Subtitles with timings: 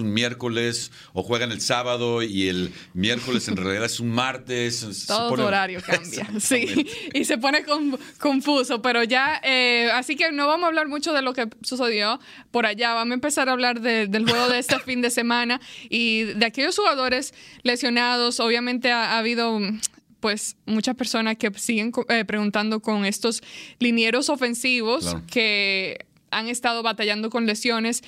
[0.00, 4.86] un miércoles o juegan el sábado y el miércoles en realidad es un martes.
[5.06, 7.62] Todo tu horario cambia, sí, y se pone
[8.18, 12.18] confuso, pero ya, eh, así que no vamos a hablar mucho de lo que sucedió
[12.50, 15.60] por allá, vamos a empezar a hablar del juego de este fin de semana
[15.90, 19.60] y de aquellos jugadores lesionados, obviamente ha, habido
[20.20, 23.42] pues muchas personas que siguen eh, preguntando con estos
[23.78, 28.02] linieros ofensivos que han estado batallando con lesiones.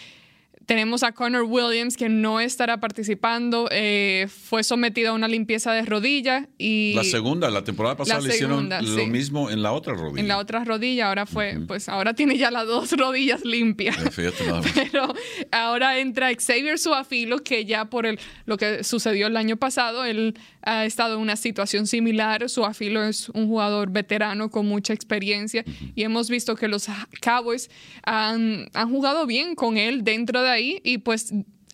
[0.66, 3.68] Tenemos a Connor Williams, que no estará participando.
[3.70, 6.48] Eh, fue sometido a una limpieza de rodilla.
[6.58, 10.20] y La segunda, la temporada pasada le hicieron lo mismo en la otra rodilla.
[10.20, 13.96] En la otra rodilla, ahora fue, pues ahora tiene ya las dos rodillas limpias.
[14.74, 15.12] Pero
[15.50, 20.34] ahora entra Xavier Suafilo, que ya por el, lo que sucedió el año pasado, él
[20.64, 22.48] ha estado en una situación similar.
[22.48, 25.64] Suafilo es un jugador veterano con mucha experiencia
[25.94, 26.88] y hemos visto que los
[27.20, 27.70] Cowboys
[28.02, 31.32] han, han jugado bien con él dentro de ahí y pues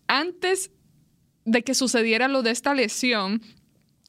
[0.08, 0.70] antes
[1.44, 3.42] de que sucediera lo de esta lesión,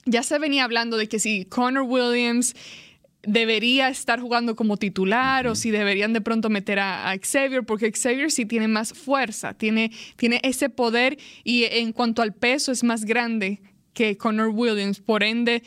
[0.06, 2.56] ya se venía hablando de que si Connor Williams
[3.24, 8.32] debería estar jugando como titular o si deberían de pronto meter a, Xavier, porque Xavier
[8.32, 13.06] sí tiene más fuerza, tiene, tiene ese poder y en cuanto al peso es más
[13.06, 13.62] grande
[13.94, 15.64] que Connor Williams, por ende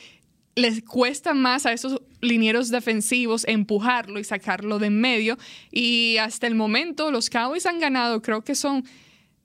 [0.57, 5.37] les cuesta más a esos linieros defensivos empujarlo y sacarlo de en medio.
[5.71, 8.85] Y hasta el momento los Cowboys han ganado, creo que son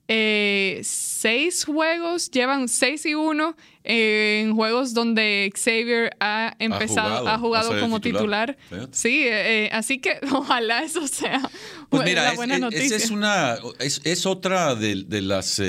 [0.07, 7.79] eh, seis juegos, llevan seis y uno en juegos donde Xavier ha empezado, ha jugado,
[7.79, 8.57] como titular.
[8.91, 11.41] Sí, eh, eh, así que ojalá eso sea
[11.89, 12.97] pues mira, buena es, noticia.
[12.97, 15.59] es, una, es, otra de, las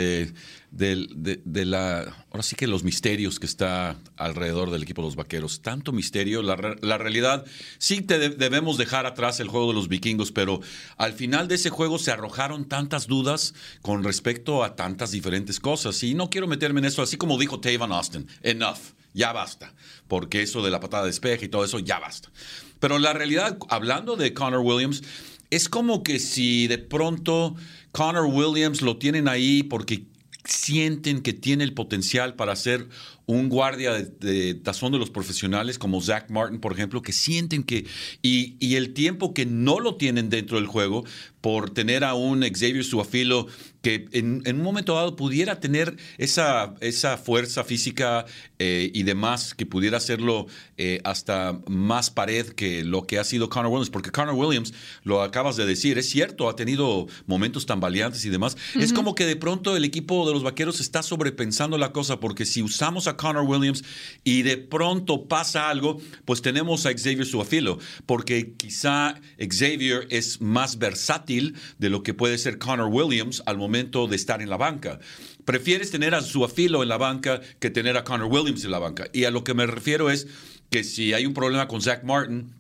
[0.70, 2.00] de, de, la,
[2.30, 5.62] ahora sí que los misterios que está alrededor del equipo de los vaqueros.
[5.62, 7.44] Tanto misterio, la, la realidad,
[7.78, 10.60] sí te debemos dejar atrás el juego de los vikingos, pero
[10.96, 16.02] al final de ese juego se arrojaron tantas dudas con respecto a tantas diferentes cosas.
[16.02, 18.78] Y no quiero meterme en eso, así como dijo Tavon Austin, enough,
[19.12, 19.74] ya basta,
[20.08, 22.30] porque eso de la patada de espejo y todo eso, ya basta.
[22.78, 25.02] Pero la realidad, hablando de Connor Williams,
[25.50, 27.54] es como que si de pronto
[27.92, 30.04] Connor Williams lo tienen ahí porque
[30.44, 32.88] sienten que tiene el potencial para ser
[33.30, 37.86] un guardia de, tazón de los profesionales como Zach Martin, por ejemplo, que sienten que,
[38.22, 41.04] y, y, el tiempo que no lo tienen dentro del juego,
[41.40, 43.46] por tener a un Xavier Suafilo
[43.82, 48.26] que en, un momento dado pudiera tener esa, esa fuerza física
[48.58, 50.46] eh, y demás, que pudiera hacerlo
[50.76, 55.22] eh, hasta más pared que lo que ha sido Connor Williams, porque Connor Williams, lo
[55.22, 58.56] acabas de decir, es cierto, ha tenido momentos tan valientes y demás.
[58.78, 62.44] Es como que de pronto el equipo de los Vaqueros está sobrepensando la cosa, porque
[62.44, 63.84] si usamos a Connor Williams
[64.24, 70.78] y de pronto pasa algo, pues tenemos a Xavier Suafilo, porque quizá Xavier es más
[70.78, 75.00] versátil de lo que puede ser Connor Williams al momento de estar en la banca.
[75.44, 78.78] Prefieres tener a su afilo en la banca que tener a Connor Williams en la
[78.78, 79.08] banca.
[79.12, 80.26] Y a lo que me refiero es
[80.70, 82.54] que si hay un problema con Zach Martin,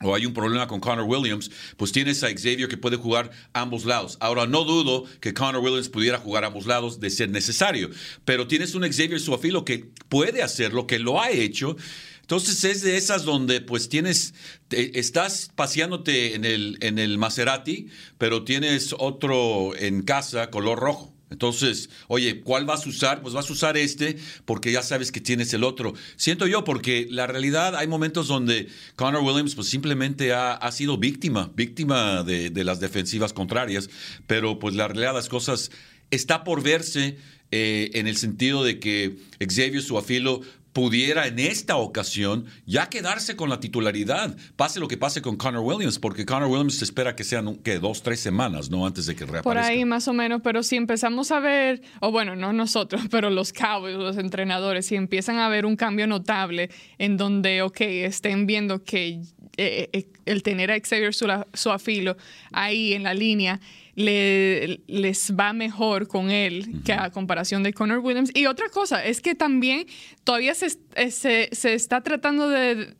[0.00, 3.84] o hay un problema con Connor Williams, pues tienes a Xavier que puede jugar ambos
[3.84, 4.16] lados.
[4.20, 7.90] Ahora, no dudo que Connor Williams pudiera jugar ambos lados de ser necesario,
[8.24, 11.76] pero tienes un Xavier Suafilo que puede hacerlo, que lo ha hecho
[12.24, 14.32] entonces es de esas donde pues tienes,
[14.70, 21.13] estás paseándote en el, en el Maserati, pero tienes otro en casa color rojo.
[21.30, 23.22] Entonces, oye, ¿cuál vas a usar?
[23.22, 25.94] Pues vas a usar este porque ya sabes que tienes el otro.
[26.16, 31.50] Siento yo porque la realidad hay momentos donde Connor Williams pues simplemente ha, sido víctima,
[31.54, 33.90] víctima de, las defensivas contrarias,
[34.26, 35.70] pero pues la realidad las cosas
[36.10, 37.16] está por verse
[37.50, 40.42] eh, en el sentido de que Xavier Suafilo
[40.74, 45.62] pudiera en esta ocasión ya quedarse con la titularidad, pase lo que pase con Connor
[45.62, 48.84] Williams, porque Connor Williams se espera que sean que dos, tres semanas, ¿no?
[48.84, 49.44] Antes de que reaparezca.
[49.44, 53.30] Por ahí más o menos, pero si empezamos a ver, o bueno, no nosotros, pero
[53.30, 58.46] los Cowboys, los entrenadores, si empiezan a ver un cambio notable en donde, ok, estén
[58.46, 59.20] viendo que
[59.56, 62.16] eh, eh, el tener a Xavier Suafilo
[62.50, 63.60] ahí en la línea,
[63.94, 68.30] le, les va mejor con él que a comparación de Connor Williams.
[68.34, 69.86] Y otra cosa es que también
[70.24, 72.94] todavía se, eh, se, se está tratando de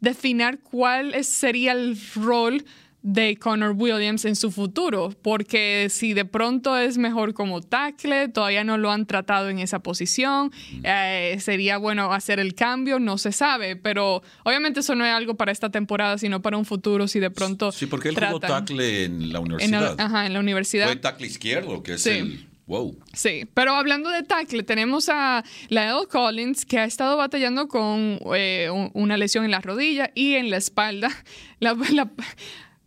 [0.00, 2.64] definir cuál sería el rol
[3.02, 8.62] de Connor Williams en su futuro, porque si de pronto es mejor como tackle, todavía
[8.62, 10.52] no lo han tratado en esa posición,
[10.84, 15.34] eh, sería bueno hacer el cambio, no se sabe, pero obviamente eso no es algo
[15.34, 17.72] para esta temporada, sino para un futuro, si de pronto...
[17.72, 20.00] Sí, porque él jugó tackle en la universidad.
[20.00, 20.86] ajá, en la universidad.
[20.86, 22.48] Fue tackle izquierdo, que es el...
[22.66, 22.96] Wow.
[23.12, 28.70] Sí, pero hablando de tackle, tenemos a Lyle Collins que ha estado batallando con eh,
[28.94, 31.10] una lesión en la rodilla y en la espalda.
[31.60, 32.10] La, la,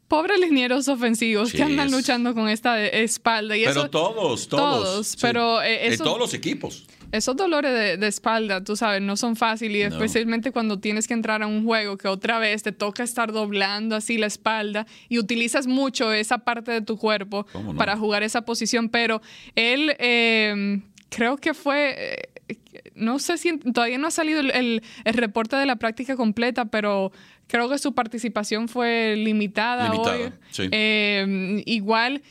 [0.08, 3.58] pobres linieros ofensivos que andan luchando con esta espalda.
[3.58, 5.18] Y pero todos, todos.
[5.20, 6.86] pero eh, todos los equipos.
[7.12, 11.42] Esos dolores de, espalda, tú sabes, no son fáciles, y especialmente cuando tienes que entrar
[11.44, 15.66] a un juego que otra vez te toca estar doblando así la espalda y utilizas
[15.66, 17.46] mucho esa parte de tu cuerpo
[17.78, 18.90] para jugar esa posición.
[18.90, 19.22] Pero
[19.56, 21.96] él em, creo que fue...
[21.98, 22.30] Eh,
[22.96, 27.12] no sé si todavía no ha salido el, reporte de la práctica completa, pero
[27.48, 30.32] creo que su participación fue limitada, hoy.
[30.72, 32.22] Em, igual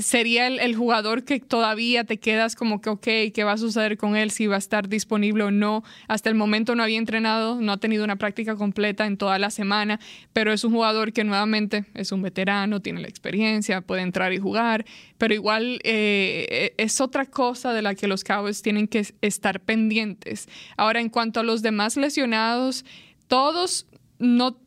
[0.00, 4.16] sería el, jugador que todavía te quedas como que, ok, ¿qué va a suceder con
[4.16, 4.30] él?
[4.30, 5.84] Si va a estar disponible o no.
[6.08, 9.50] Hasta el momento no había entrenado, no ha tenido una práctica completa en toda la
[9.50, 9.98] semana,
[10.32, 14.38] pero es un jugador que nuevamente es un veterano, tiene la experiencia, puede entrar y
[14.38, 14.84] jugar,
[15.18, 20.48] pero igual eh, es otra cosa de la que los Cowboys tienen que estar pendientes.
[20.76, 22.84] Ahora, en cuanto a los demás lesionados,
[23.28, 23.86] todos
[24.18, 24.58] no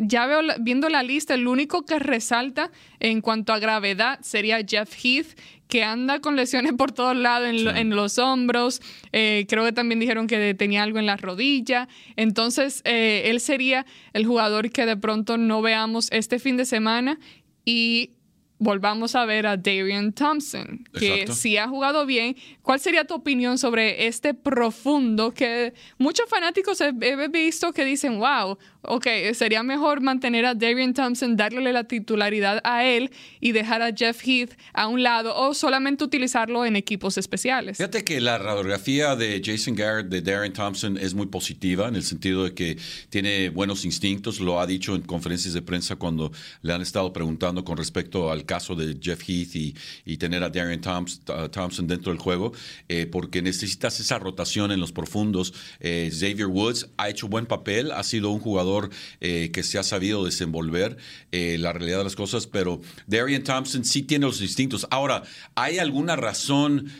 [0.00, 2.70] ya veo, viendo la lista, el único que resalta
[3.00, 5.36] en cuanto a gravedad sería Jeff Heath,
[5.66, 8.80] que anda con lesiones por todos lados en, los hombros.
[9.12, 11.88] Eh, creo que también dijeron que tenía algo en la rodilla.
[12.16, 17.18] Entonces, eh, él sería el jugador que de pronto no veamos este fin de semana.
[17.64, 18.12] Y
[18.58, 22.36] volvamos a ver a Darian Thompson, que si ha jugado bien.
[22.62, 26.92] ¿Cuál sería tu opinión sobre este profundo que muchos fanáticos he,
[27.28, 32.84] visto que dicen, wow, ok, sería mejor mantener a Darian Thompson, darle la titularidad a
[32.84, 33.10] él
[33.40, 37.76] y dejar a Jeff Heath a un lado o solamente utilizarlo en equipos especiales?
[37.78, 42.02] Fíjate que la radiografía de Jason Garrett, de Darian Thompson, es muy positiva en el
[42.02, 42.76] sentido de que
[43.08, 46.32] tiene buenos instintos, lo ha dicho en conferencias de prensa cuando
[46.62, 50.80] le han estado preguntando con respecto al caso de Jeff Heath y, tener a Darren
[50.80, 52.52] Thompson dentro del juego,
[52.88, 55.54] eh, porque necesitas esa rotación en los profundos.
[55.78, 58.90] Eh, Xavier Woods ha hecho buen papel, ha sido un jugador
[59.20, 60.96] eh, que se ha sabido desenvolver
[61.30, 64.86] la realidad de las cosas, pero Darian Thompson sí tiene los distintos.
[64.90, 65.22] Ahora,
[65.54, 66.90] ¿hay alguna razón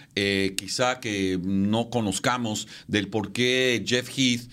[0.56, 4.50] quizá que no conozcamos del por qué Jeff Heath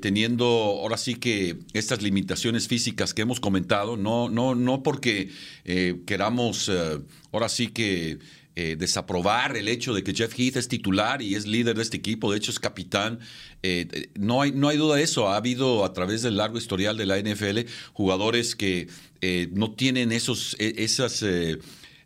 [0.00, 5.30] teniendo ahora sí que estas limitaciones físicas que hemos comentado, no, no, no porque
[5.64, 6.02] eh,
[6.68, 7.00] eh,
[7.32, 8.18] ahora sí que
[8.56, 12.30] desaprobar el hecho de que Jeff Heath es titular y es líder de este equipo,
[12.30, 13.18] de hecho es capitán.
[14.14, 15.28] no, hay, no hay duda de eso.
[15.28, 18.86] Ha habido a través del largo historial de la NFL jugadores que
[19.50, 21.24] no tienen esos, e, esas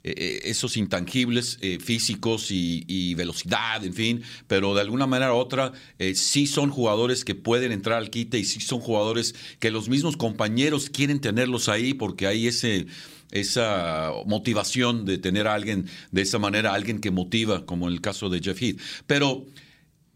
[0.04, 5.36] eh, eh, esos intangibles eh, físicos y, velocidad, en fin, pero de alguna manera u
[5.36, 5.72] otra
[6.14, 10.16] sí son jugadores que pueden entrar al quite y sí son jugadores que los mismos
[10.16, 12.86] compañeros quieren tenerlos ahí porque hay ese
[13.30, 18.00] esa motivación de tener a alguien de esa manera, alguien que motiva, como en el
[18.00, 18.80] caso de Jeff Heath.
[19.06, 19.46] Pero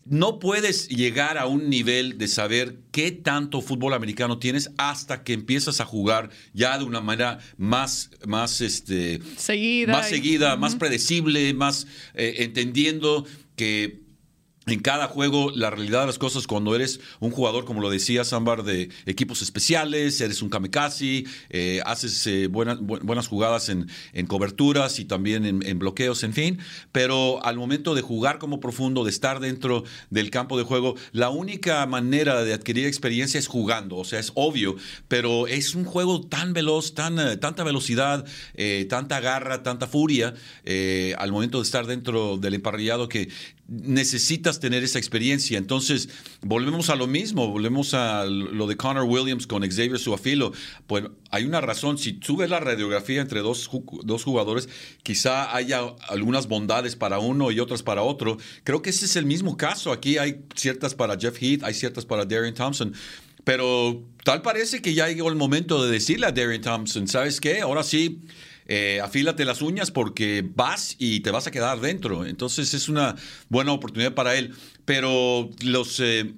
[0.04, 5.32] no puedes llegar a un nivel de saber qué tanto fútbol americano tienes hasta que
[5.32, 11.54] empiezas a jugar ya de una manera más, más, este, seguida, más, seguida, más predecible,
[11.54, 14.01] más eh, entendiendo que
[14.66, 18.24] en cada juego la realidad de las cosas cuando eres un jugador, como lo decía
[18.24, 24.98] Sambar, de equipos especiales, eres un kamikaze, eh, haces eh, buenas, jugadas en, en, coberturas
[25.00, 26.58] y también en, bloqueos, en fin,
[26.92, 31.30] pero al momento de jugar como profundo, de estar dentro del campo de juego, la
[31.30, 34.76] única manera de adquirir experiencia es jugando, o sea, es obvio,
[35.08, 38.24] pero es un juego tan veloz, tan, eh, tanta velocidad,
[38.88, 40.34] tanta garra, tanta furia
[41.18, 43.28] al momento de estar dentro del emparrillado que
[43.68, 45.58] necesitas tener esa experiencia.
[45.58, 46.08] Entonces,
[46.42, 50.52] volvemos a lo mismo, volvemos a lo de Connor Williams con Xavier Suafilo.
[50.86, 53.70] Pues hay una razón, si tú la radiografía entre dos,
[54.04, 54.68] dos jugadores,
[55.02, 58.36] quizá haya algunas bondades para uno y otras para otro.
[58.64, 59.92] Creo que ese es el mismo caso.
[59.92, 62.92] Aquí hay ciertas para Jeff Heath, hay ciertas para Darren Thompson.
[63.44, 67.60] Pero tal parece que ya llegó el momento de decirle a Darren Thompson, ¿sabes qué?
[67.60, 68.20] Ahora sí,
[68.66, 72.24] eh, afílate las uñas porque vas y te vas a quedar dentro.
[72.24, 73.16] Entonces es una
[73.48, 74.54] buena oportunidad para él.
[74.84, 76.00] Pero los...
[76.00, 76.34] Eh,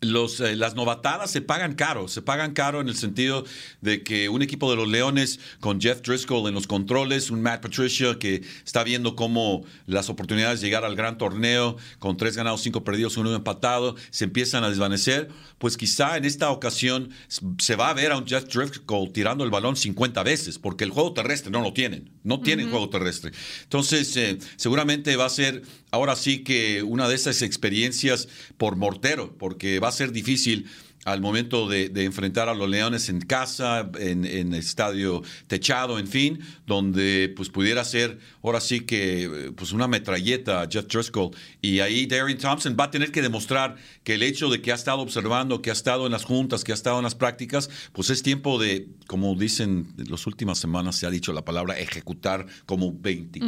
[0.00, 3.44] los, eh, las novatadas se pagan caro, se pagan caro en el sentido
[3.80, 7.62] de que un equipo de los Leones con Jeff Driscoll en los controles, un Matt
[7.62, 12.62] Patricia que está viendo cómo las oportunidades de llegar al gran torneo con tres ganados,
[12.62, 15.28] cinco perdidos, uno empatado, se empiezan a desvanecer,
[15.58, 17.10] pues quizá en esta ocasión
[17.58, 20.90] se va a ver a un Jeff Driscoll tirando el balón 50 veces, porque el
[20.90, 23.32] juego terrestre no lo tienen, no tienen juego terrestre.
[23.64, 29.36] Entonces, eh, seguramente va a ser ahora sí que una de esas experiencias por mortero,
[29.36, 30.66] porque va a ser difícil
[31.04, 36.40] al momento de, enfrentar a los Leones en casa, en, en, estadio techado, en fin,
[36.66, 41.30] donde pues pudiera ser ahora sí que pues una metralleta Jeff Driscoll
[41.62, 44.74] y ahí Darren Thompson va a tener que demostrar que el hecho de que ha
[44.74, 48.10] estado observando, que ha estado en las juntas, que ha estado en las prácticas, pues
[48.10, 52.46] es tiempo de, como dicen en las últimas semanas se ha dicho la palabra ejecutar
[52.66, 53.40] como 20,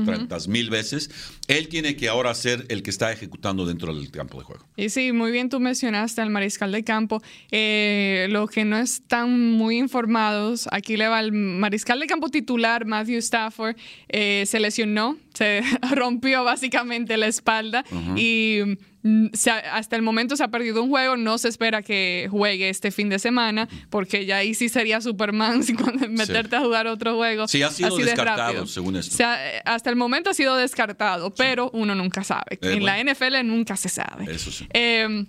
[0.49, 1.11] mil veces.
[1.49, 4.66] Él tiene que ahora ser el que está ejecutando dentro del campo de juego.
[4.76, 7.23] Y sí, muy bien tú mencionaste al mariscal de campo.
[7.54, 12.87] Eh, lo que no están muy informados, aquí le va el mariscal de campo titular,
[12.87, 13.76] Matthew Stafford,
[14.09, 15.61] eh, se lesionó, se
[15.94, 17.85] rompió básicamente la espalda
[18.16, 18.61] y
[19.02, 19.26] mm,
[19.71, 23.11] hasta el momento se ha perdido un juego, no se espera que juegue este fin
[23.11, 25.76] de semana, porque ya ahí sí sería Superman sin
[26.09, 27.47] meterte a jugar otro juego.
[27.49, 29.23] Sí, ha sido descartado, según esto.
[29.66, 32.59] hasta el momento ha sido descartado, pero uno nunca sabe.
[32.62, 34.32] Eh, en la NFL nunca se sabe.
[34.32, 34.66] Eso sí.
[34.73, 35.26] Eh,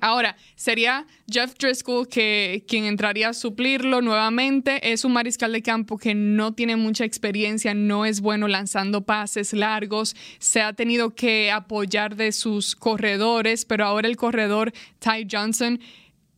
[0.00, 4.92] ahora, sería Jeff Driscoll que, quien entraría a suplirlo nuevamente.
[4.92, 9.52] Es un mariscal de campo que no tiene mucha experiencia, no es bueno lanzando pases
[9.52, 15.80] largos, se ha tenido que apoyar de sus corredores, pero ahora el corredor Ty Johnson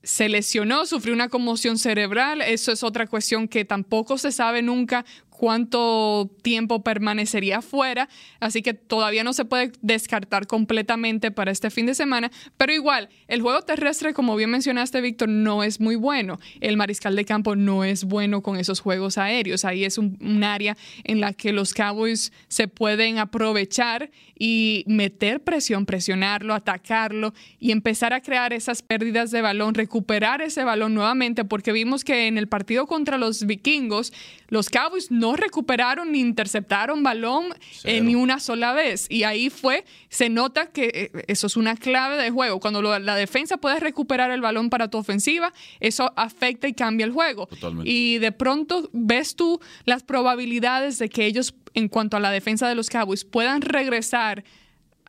[0.03, 2.43] se lesionó, sufrió una conmoción cerebral.
[2.43, 5.05] Eso es otra cuestión que tampoco se sabe nunca
[5.43, 8.09] cuánto tiempo permanecería fuera,
[8.39, 13.09] así que todavía no se puede descartar completamente para este fin de semana, pero igual,
[13.27, 16.39] el juego terrestre, como bien mencionaste, Víctor, no es muy bueno.
[16.61, 19.65] El mariscal de campo no es bueno con esos juegos aéreos.
[19.65, 25.43] Ahí es un, un área en la que los Cowboys se pueden aprovechar y meter
[25.43, 31.45] presión, presionarlo, atacarlo y empezar a crear esas pérdidas de balón, recuperar ese balón nuevamente,
[31.45, 34.13] porque vimos que en el partido contra los vikingos,
[34.49, 37.47] los Cowboys no recuperaron ni interceptaron balón
[37.85, 39.07] eh, ni una sola vez.
[39.09, 42.61] Y ahí fue, se nota que eh, eso es una clave de juego.
[42.61, 47.13] Cuando la defensa puede recuperar el balón para tu ofensiva, eso afecta y cambia el
[47.13, 47.49] juego.
[47.85, 52.69] Y de pronto ves tú las probabilidades de que ellos, en cuanto a la defensa
[52.69, 54.45] de los Cowboys, puedan regresar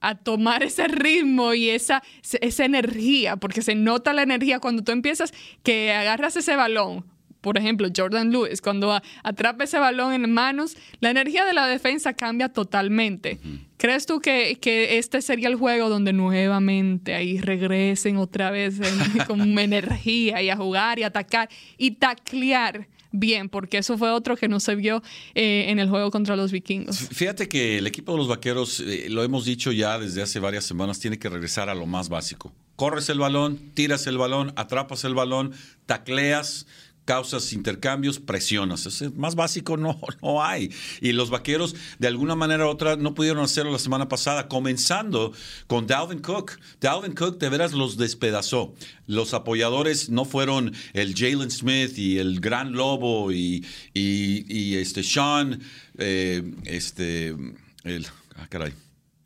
[0.03, 2.03] a tomar ese ritmo y esa,
[2.41, 7.05] esa energía, porque se nota la energía cuando tú empiezas que agarras ese balón,
[7.43, 12.13] por ejemplo, Jordan Lewis, cuando atrapa ese balón en manos, la energía de la defensa
[12.13, 13.37] cambia totalmente.
[13.75, 14.57] ¿Crees tú que,
[14.97, 18.79] este sería el juego donde nuevamente ahí regresen otra vez
[19.27, 22.87] con energía y a jugar y atacar y taclear?
[23.15, 25.01] bien, porque eso fue otro que no se vio
[25.35, 26.97] eh, en el juego contra los vikingos.
[27.11, 30.65] Fíjate que el equipo de los vaqueros, eh, lo hemos dicho ya desde hace varias
[30.65, 32.51] semanas, tiene que regresar a lo más básico.
[32.75, 35.53] Corres el balón, tiras el balón, atrapas el balón,
[35.85, 36.65] tacleas,
[37.05, 38.85] causas intercambios, presionas.
[38.85, 40.71] Es más básico no, no hay.
[41.01, 45.33] Y los vaqueros, de alguna manera u otra, no pudieron hacerlo la semana pasada, comenzando
[45.67, 46.59] con Dalvin Cook.
[46.79, 48.73] Dalvin Cook de veras los despedazó.
[49.07, 55.61] Los apoyadores no fueron el Jalen Smith y el Gran Lobo y, y, este Sean,
[55.97, 57.35] eh, este,
[57.83, 58.73] el, ah, caray,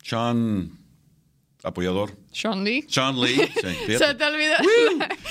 [0.02, 0.78] Sean
[1.62, 2.16] apoyador.
[2.32, 2.84] Sean Lee.
[2.88, 3.36] Sean Lee.
[3.86, 4.54] Se te olvidó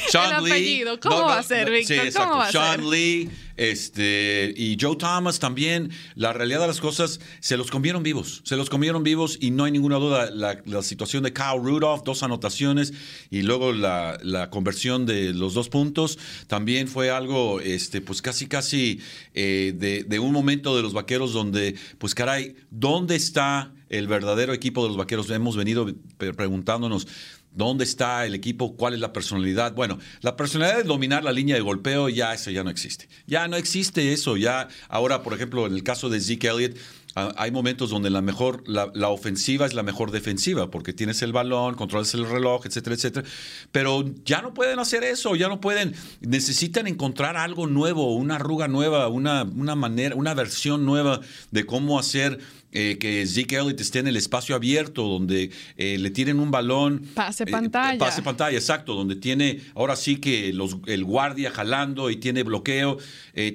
[0.09, 0.99] Sean el apellido.
[0.99, 2.07] ¿Cómo va a ser, Víctor?
[2.07, 5.89] Sí, ¿Cómo va a Sean Lee este, y Joe Thomas también.
[6.15, 8.41] La realidad de las cosas, se los comieron vivos.
[8.45, 10.29] Se los comieron vivos y no hay ninguna duda.
[10.31, 12.93] La, situación de Kyle Rudolph, dos anotaciones
[13.31, 18.47] y luego la, la, conversión de los dos puntos, también fue algo, este, pues casi,
[18.47, 19.01] casi
[19.33, 24.53] eh, de, de un momento de los vaqueros donde, pues caray, ¿dónde está el verdadero
[24.53, 25.29] equipo de los vaqueros.
[25.29, 27.07] Hemos venido preguntándonos
[27.51, 29.73] dónde está el equipo, cuál es la personalidad.
[29.73, 33.09] Bueno, la personalidad de dominar la línea de golpeo, ya eso ya no existe.
[33.25, 34.37] Ya no existe eso.
[34.37, 36.77] Ya ahora, por ejemplo, en el caso de Zeke Elliott,
[37.19, 41.33] Ah, hay momentos donde la mejor, la, ofensiva es la mejor defensiva, porque tienes el
[41.33, 43.27] balón, controlas el reloj, etcétera, etcétera.
[43.71, 48.67] Pero ya no pueden hacer eso, ya no pueden, necesitan encontrar algo nuevo, una arruga
[48.67, 52.37] nueva, una, una manera, una versión nueva de cómo hacer
[52.79, 57.07] eh, que Zeke Elliott esté en el espacio abierto, donde eh, le tienen un balón.
[57.15, 57.97] Pase eh, pantalla.
[57.97, 62.99] pase pantalla, exacto, donde tiene ahora sí que los, el guardia jalando y tiene bloqueo.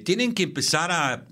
[0.03, 1.23] tienen que empezar a,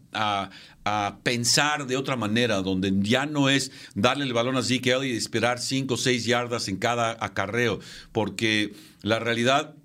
[0.85, 5.13] a pensar de otra manera, donde ya no es darle el balón a Zeke Elliott
[5.13, 7.81] y esperar cinco o seis yardas en cada acarreo,
[8.13, 9.75] porque la realidad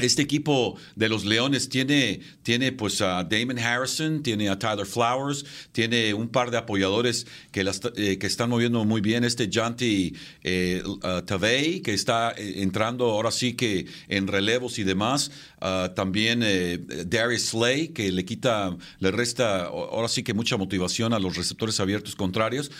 [0.00, 5.44] este equipo de los Leones tiene, tiene pues a Damon Harrison, tiene a Tyler Flowers,
[5.72, 7.62] tiene un par de apoyadores que,
[7.96, 9.24] eh, están moviendo muy bien.
[9.24, 10.14] Este Janti
[10.44, 10.84] eh,
[11.26, 15.32] Tavey, que está eh, entrando ahora sí que en relevos y demás.
[15.60, 21.12] Ah, también eh, Darius Slay, que le quita, le resta ahora sí que mucha motivación
[21.12, 22.70] a los receptores abiertos contrarios.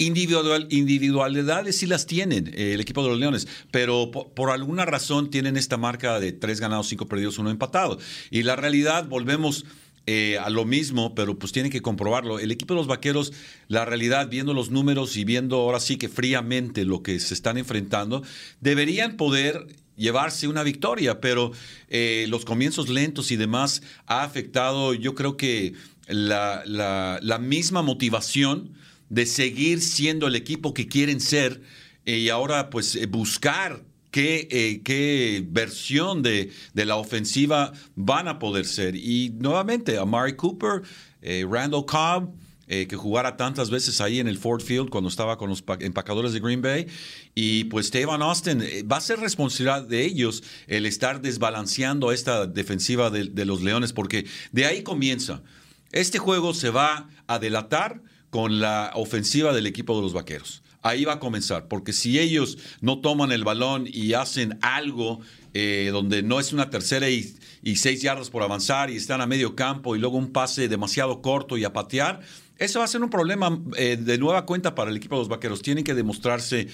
[0.00, 5.28] Individual, individualidades sí las tienen eh, el equipo de los Leones, pero por, alguna razón
[5.28, 7.98] tienen esta marca de tres ganados, cinco perdidos, uno empatado.
[8.30, 9.66] Y la realidad, volvemos
[10.06, 12.38] eh, a lo mismo, pero pues tienen que comprobarlo.
[12.38, 13.34] El equipo de los Vaqueros,
[13.68, 17.58] la realidad, viendo los números y viendo ahora sí que fríamente lo que se están
[17.58, 18.22] enfrentando,
[18.58, 19.66] deberían poder
[19.96, 21.52] llevarse una victoria, pero
[21.90, 25.74] eh, los comienzos lentos y demás ha afectado, yo creo que
[26.08, 28.79] la, la misma motivación
[29.10, 31.60] de seguir siendo el equipo que quieren ser
[32.06, 38.38] eh, y ahora pues eh, buscar qué, eh, qué versión de, la ofensiva van a
[38.38, 38.96] poder ser.
[38.96, 40.82] Y nuevamente, Amari Cooper,
[41.22, 42.34] Randall Cobb,
[42.66, 46.38] que jugara tantas veces ahí en el Ford Field cuando estaba con los empacadores de
[46.38, 46.86] Green Bay.
[47.34, 53.10] Y pues Tavon Austin, va a ser responsabilidad de ellos el estar desbalanceando esta defensiva
[53.10, 55.42] de, de los Leones, porque de ahí comienza.
[55.90, 60.62] Este juego se va a delatar con la ofensiva del equipo de los Vaqueros.
[60.82, 65.20] Ahí va a comenzar, porque si ellos no toman el balón y hacen algo
[65.52, 67.36] eh, donde no es una tercera y,
[67.76, 71.58] seis yardas por avanzar y están a medio campo y luego un pase demasiado corto
[71.58, 72.20] y a patear,
[72.56, 75.28] eso va a ser un problema eh, de nueva cuenta para el equipo de los
[75.28, 75.60] Vaqueros.
[75.60, 76.68] Tienen que demostrarse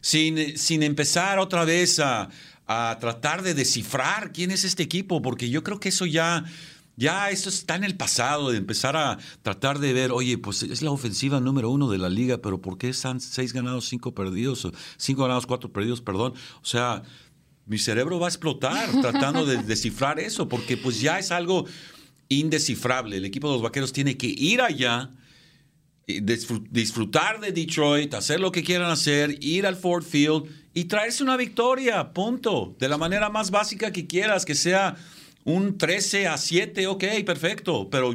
[0.00, 2.30] sin, sin empezar otra vez a,
[2.66, 6.44] a tratar de descifrar quién es este equipo, porque yo creo que eso ya
[6.96, 10.82] ya eso está en el pasado, de empezar a tratar de ver, oye, pues es
[10.82, 14.68] la ofensiva número uno de la liga, pero ¿por qué están seis ganados, cinco perdidos?
[14.96, 16.34] Cinco ganados, cuatro perdidos, perdón.
[16.62, 17.02] O sea,
[17.66, 21.66] mi cerebro va a explotar tratando de descifrar eso, porque pues ya es algo
[22.28, 23.16] indescifrable.
[23.16, 25.10] El equipo de los Vaqueros tiene que ir allá,
[26.06, 31.36] disfrutar de Detroit, hacer lo que quieran hacer, ir al Ford Field y traerse una
[31.36, 32.76] victoria, punto.
[32.78, 34.96] De la manera más básica que quieras, que sea
[35.44, 38.14] un 13 a 7, ok, perfecto, pero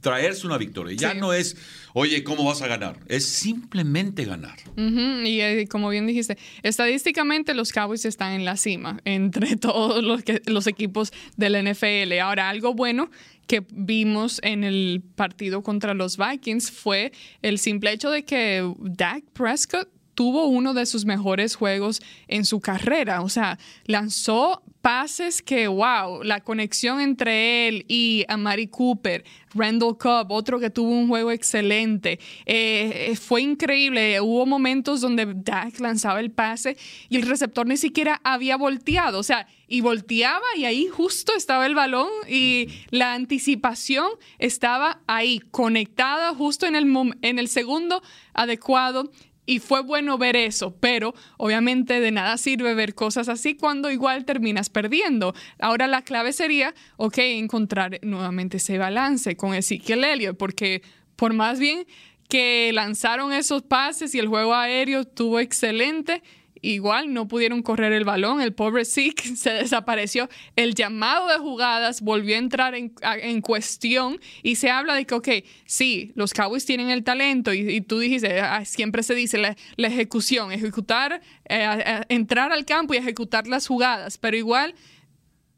[0.00, 0.96] traerse una victoria.
[0.96, 1.56] Ya no es,
[1.94, 3.00] oye, ¿cómo vas a ganar?
[3.08, 4.56] Es simplemente ganar.
[4.76, 10.22] Y eh, como bien dijiste, estadísticamente los Cowboys están en la cima entre todos los,
[10.46, 12.20] los equipos del NFL.
[12.20, 13.10] Ahora, algo bueno
[13.46, 19.24] que vimos en el partido contra los Vikings fue el simple hecho de que Dak
[19.32, 23.20] Prescott tuvo uno de sus mejores juegos en su carrera.
[23.20, 30.32] O sea, lanzó pases que, wow, la conexión entre él y Amari Cooper, Randall Cobb,
[30.32, 32.18] otro que tuvo un juego excelente.
[32.46, 34.20] Eh, eh, fue increíble.
[34.20, 36.76] Hubo momentos donde Dak lanzaba el pase
[37.08, 39.18] y el receptor ni siquiera había volteado.
[39.18, 45.40] O sea, y volteaba y ahí justo estaba el balón y la anticipación estaba ahí,
[45.50, 46.86] conectada justo en el,
[47.20, 49.10] en el segundo adecuado
[49.46, 54.24] y fue bueno ver eso, pero obviamente de nada sirve ver cosas así cuando igual
[54.24, 55.34] terminas perdiendo.
[55.60, 60.82] Ahora la clave sería, ok, encontrar nuevamente ese balance con Ezekiel Elliott, porque
[61.14, 61.86] por más bien
[62.28, 66.22] que lanzaron esos pases y el juego aéreo estuvo excelente,
[66.72, 72.00] igual no pudieron correr el balón, el pobre Zeke se desapareció, el llamado de jugadas
[72.00, 75.28] volvió a entrar en, cuestión y se habla de que, ok,
[75.66, 80.52] sí, los Cowboys tienen el talento y, tú dijiste, ah, siempre se dice la, ejecución,
[80.52, 84.74] ejecutar, eh, entrar al campo y ejecutar las jugadas, pero igual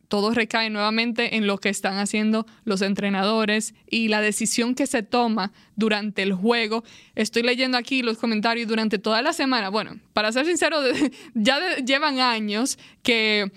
[0.08, 5.02] todo recae nuevamente en lo que están haciendo los entrenadores y la decisión que se
[5.02, 6.82] toma durante el juego.
[7.14, 9.68] Estoy leyendo aquí los comentarios durante toda la semana.
[9.68, 10.80] Bueno, para ser sincero,
[11.34, 13.52] ya llevan años que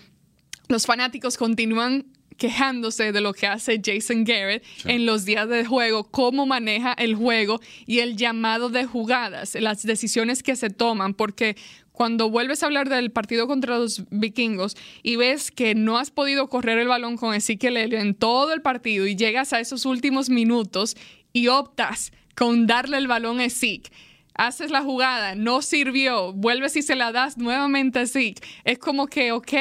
[0.67, 2.05] los fanáticos continúan
[2.41, 7.13] quejándose de lo que hace Jason Garrett en los días de juego, cómo maneja el
[7.13, 11.55] juego y el llamado de jugadas, las decisiones que se toman, porque
[12.01, 16.49] cuando vuelves a hablar del partido contra los vikingos y ves que no has podido
[16.49, 20.31] correr el balón con Ezequiel Elliott en todo el partido y llegas a esos últimos
[20.31, 20.97] minutos
[21.31, 23.91] y optas con darle el balón a Zeke,
[24.33, 29.05] haces la jugada, no sirvió, vuelves y se la das nuevamente a Zeke, es como
[29.05, 29.51] que, ok,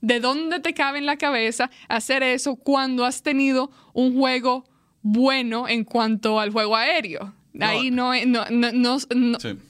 [0.00, 4.64] de dónde te cabe en la cabeza hacer eso cuando has tenido un juego
[5.02, 7.34] bueno en cuanto al juego aéreo?
[7.60, 8.98] Ahí no, no, no,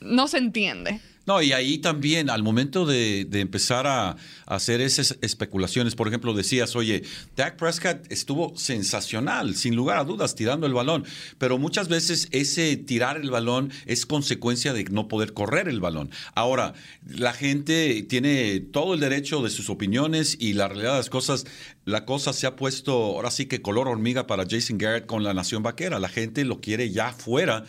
[0.01, 1.01] no se entiende.
[1.27, 6.77] No, y ahí también, al momento de, empezar a, hacer esas especulaciones, por ejemplo, decías,
[6.77, 7.03] oye,
[7.35, 11.07] Dak Prescott estuvo sensacional, sin lugar a dudas, tirando el balón,
[11.39, 16.11] pero muchas veces ese tirar el balón es consecuencia de no poder correr el balón.
[16.35, 16.75] Ahora,
[17.09, 21.47] la gente tiene todo el derecho de sus opiniones y la realidad de las cosas,
[21.87, 25.33] la cosa se ha puesto ahora sí que color hormiga para Jason Garrett con la
[25.33, 25.99] Nación Vaquera.
[25.99, 27.65] La gente lo quiere ya fuera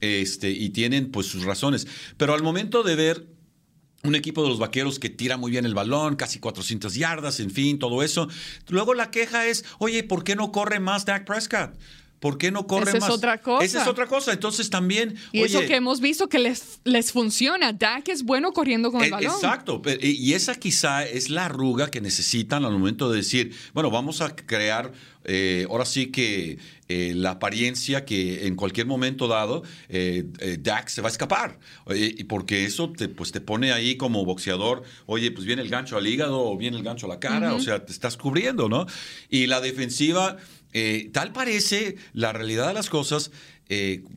[0.00, 1.86] este, y tienen pues sus razones.
[2.16, 3.26] Pero al momento de ver
[4.02, 7.50] un equipo de los vaqueros que tira muy bien el balón, casi 400 yardas, en
[7.50, 8.28] fin, todo eso.
[8.68, 11.76] Luego la queja es, oye, ¿por qué no corre más Dak Prescott?
[12.20, 13.08] ¿por qué no corre Esa más?
[13.08, 13.64] es otra cosa.
[13.64, 14.32] Esa es otra cosa.
[14.32, 15.16] Entonces también.
[15.32, 17.72] Y eso que hemos visto que les, les funciona.
[17.72, 19.32] Dak es bueno corriendo con el e, balón.
[19.32, 19.82] Exacto.
[20.00, 24.34] Y esa quizá es la arruga que necesitan al momento de decir, bueno, vamos a
[24.34, 24.92] crear
[25.26, 26.58] eh, ahora sí que
[26.88, 30.24] eh, la apariencia que en cualquier momento dado eh,
[30.60, 31.58] Dak se va a escapar.
[31.94, 35.96] y porque eso te, pues te pone ahí como boxeador, oye, pues viene el gancho
[35.96, 38.86] al hígado o viene el gancho a la cara, o sea, te estás cubriendo, ¿no?
[39.28, 40.36] Y la defensiva,
[41.12, 43.32] tal parece la realidad de las cosas.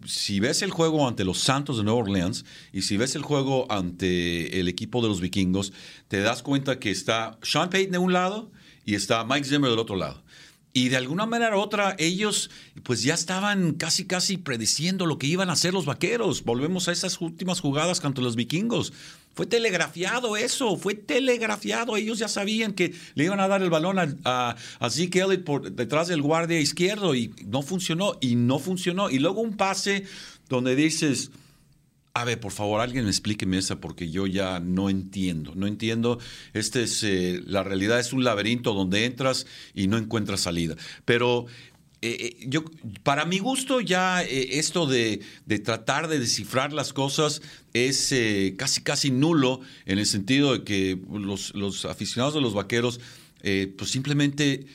[0.06, 3.65] si ves el juego ante los Santos de Nueva Orleans y si ves el juego
[3.72, 5.74] ante el equipo de los vikingos,
[6.08, 8.52] te das cuenta que está Sean Payton de un lado
[8.86, 10.24] y está Mike Zimmer del otro lado.
[10.71, 12.51] Y de alguna manera u otra, ellos
[12.84, 16.43] pues ya estaban casi casi prediciendo lo que iban a hacer los vaqueros.
[16.43, 18.93] Volvemos a esas últimas jugadas contra los vikingos.
[19.34, 21.97] Fue telegrafiado eso, fue telegrafiado.
[21.97, 25.71] Ellos ya sabían que le iban a dar el balón a, a, Zeke Elliott por
[25.71, 29.10] detrás del guardia izquierdo y no funcionó, y no funcionó.
[29.10, 30.05] Y luego un pase
[30.49, 31.32] donde dices,
[32.13, 35.54] a ver, por favor, alguien me explíqueme esa porque yo ya no entiendo.
[35.56, 36.19] No entiendo.
[36.54, 40.76] Este es, eh, la realidad es un laberinto donde entras y no encuentras salida.
[41.06, 41.45] Pero
[42.02, 42.65] eh, eh, yo,
[43.04, 45.22] para mi gusto, ya esto de,
[45.63, 47.41] tratar de descifrar las cosas
[47.74, 48.13] es
[48.58, 53.00] casi, casi nulo en el sentido de que los, los aficionados de los vaqueros,
[53.41, 54.65] pues simplemente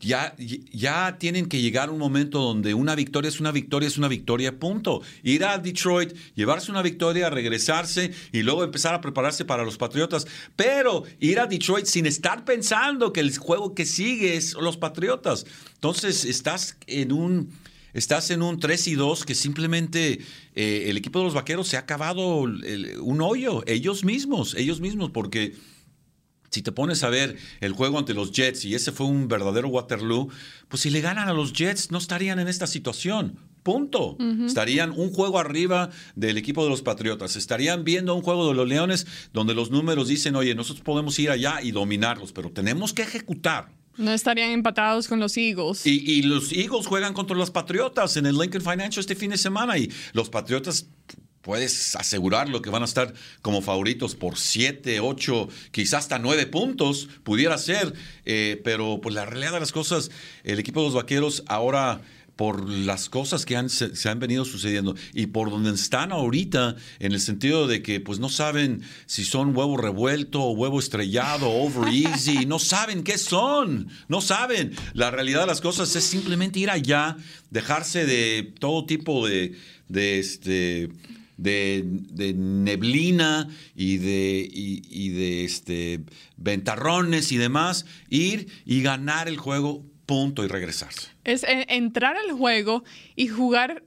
[0.00, 4.08] ya, ya tienen que llegar un momento donde una victoria es una victoria, es una
[4.08, 5.02] victoria, punto.
[5.22, 10.26] Ir a Detroit, llevarse una victoria, regresarse y luego empezar a prepararse para los Patriotas.
[10.56, 15.44] Pero ir a Detroit sin estar pensando que el juego que sigue es los Patriotas.
[15.74, 17.50] Entonces estás en un
[17.92, 20.18] estás en un 3 y 2 que simplemente
[20.54, 25.10] eh, el equipo de los vaqueros se ha acabado un hoyo, ellos mismos, ellos mismos,
[25.10, 25.54] porque
[26.54, 29.68] si te pones a ver el juego ante los Jets y ese fue un verdadero
[29.68, 30.28] Waterloo,
[30.68, 33.38] pues si le ganan a los Jets no estarían en esta situación.
[33.64, 34.16] Punto.
[34.46, 37.34] Estarían un juego arriba del equipo de los Patriotas.
[37.34, 41.30] Estarían viendo un juego de los Leones donde los números dicen, oye, nosotros podemos ir
[41.30, 43.70] allá y dominarlos, pero tenemos que ejecutar.
[43.96, 45.86] No estarían empatados con los Eagles.
[45.86, 49.38] Y, y, los Eagles juegan contra los Patriotas en el Lincoln Financial este fin de
[49.38, 50.88] semana y los Patriotas
[51.44, 56.46] puedes asegurar lo que van a estar como favoritos por 7, 8, quizás hasta 9
[56.46, 57.92] puntos, pudiera ser,
[58.24, 60.10] eh, pero pues la realidad de las cosas,
[60.42, 62.00] el equipo de los Vaqueros ahora
[62.36, 67.12] por las cosas que han, se, han venido sucediendo y por donde están ahorita, en
[67.12, 71.92] el sentido de que pues no saben si son huevo revuelto o huevo estrellado, over
[71.92, 74.72] easy, no saben qué son, no saben.
[74.94, 77.16] La realidad de las cosas es simplemente ir allá,
[77.50, 79.56] dejarse de todo tipo de,
[79.88, 80.90] de este
[81.36, 81.84] de,
[82.36, 86.00] neblina y de, y, de este,
[86.36, 91.08] ventarrones y demás, ir y ganar el juego, punto, y regresarse.
[91.24, 92.84] Es eh, entrar al juego
[93.16, 93.84] y jugar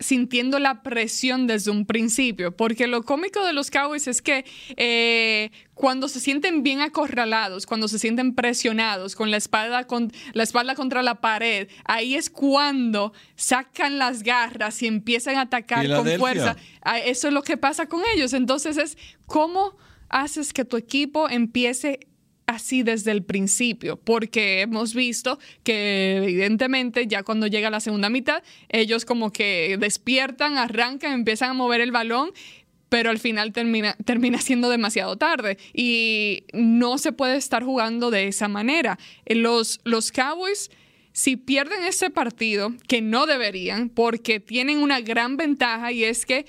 [0.00, 5.50] sintiendo la presión desde un principio, porque lo cómico de los Cowboys es que eh,
[5.74, 10.74] cuando se sienten bien acorralados, cuando se sienten presionados, con la espalda, con la espalda
[10.74, 16.56] contra la pared, ahí es cuando sacan las garras y empiezan a atacar con fuerza.
[16.82, 18.32] Ah, eso es lo que pasa con ellos.
[18.32, 19.76] Entonces es cómo
[20.08, 22.09] haces que tu equipo empiece
[22.50, 28.42] así desde el principio, porque hemos visto que evidentemente ya cuando llega la segunda mitad,
[28.68, 32.32] ellos como que despiertan, arrancan, empiezan a mover el balón
[32.90, 38.26] pero al final termina, termina siendo demasiado tarde y no se puede estar jugando de
[38.26, 38.98] esa manera.
[39.26, 40.70] Los, los Cowboys,
[41.12, 46.46] si pierden ese partido, que no deberían, porque tienen una gran ventaja y es que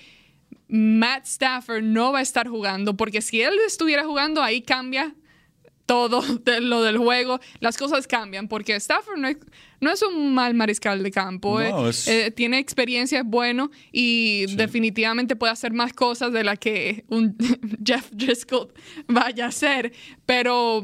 [0.67, 5.13] Matt Stafford no va a estar jugando, porque si él estuviera jugando, ahí cambia
[5.85, 6.21] todo
[6.61, 9.19] lo del juego, las cosas cambian porque Stafford
[9.79, 11.71] no es, un mal mariscal de campo, eh,
[12.07, 17.35] eh, tiene experiencia, es bueno y definitivamente puede hacer más cosas de las que un
[17.85, 18.71] Jeff Driscoll
[19.07, 19.91] vaya a hacer,
[20.25, 20.83] pero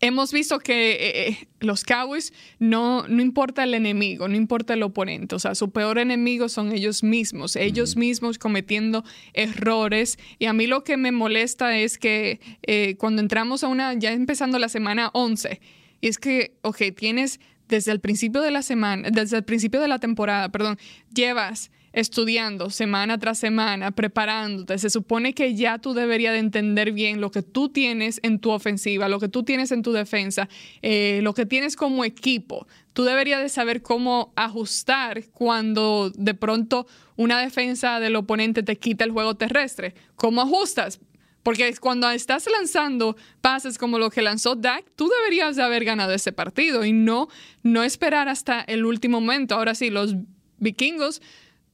[0.00, 4.82] hemos visto que eh, eh, los Cowboys no, no importa el enemigo, no importa el
[4.82, 10.18] oponente, o sea, su peor enemigo son ellos mismos, ellos mismos cometiendo errores.
[10.38, 14.12] Y a mí lo que me molesta es que eh, cuando entramos a una, ya
[14.12, 15.60] empezando la semana 11,
[16.00, 19.88] y es que, ok, tienes desde el principio de la semana, desde el principio de
[19.88, 20.78] la temporada, perdón,
[21.14, 27.20] llevas estudiando semana tras semana, preparándote, se supone que ya tú deberías de entender bien
[27.20, 30.48] lo que tú tienes en tu ofensiva, lo que tú tienes en tu defensa,
[30.82, 32.66] eh, lo que tienes como equipo.
[32.92, 39.04] Tú deberías de saber cómo ajustar cuando de pronto una defensa del oponente te quita
[39.04, 39.94] el juego terrestre.
[40.14, 41.00] ¿Cómo ajustas?
[41.48, 46.12] Porque cuando estás lanzando pases como lo que lanzó Dak, tú deberías de haber ganado
[46.12, 47.28] ese partido y no,
[47.62, 49.54] no esperar hasta el último momento.
[49.54, 50.14] Ahora sí, los
[50.58, 51.22] vikingos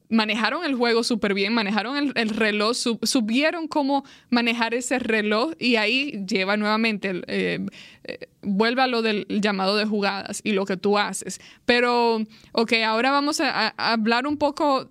[0.09, 6.25] manejaron el juego súper bien, manejaron el, reloj, subieron cómo manejar ese reloj y ahí
[6.25, 7.59] lleva nuevamente, eh,
[8.05, 11.41] eh, vuelve a lo del llamado de jugadas y lo que tú haces.
[11.65, 14.89] Pero, ok, ahora vamos a hablar un poco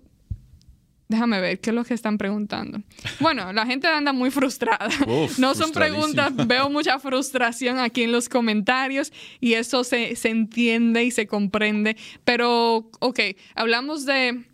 [1.14, 2.82] Déjame ver qué es lo que están preguntando.
[3.20, 4.88] Bueno, la gente anda muy frustrada.
[5.38, 11.04] no son preguntas, veo mucha frustración aquí en los comentarios y eso se, se entiende
[11.04, 11.96] y se comprende.
[12.24, 13.20] Pero, ok,
[13.54, 14.44] hablamos de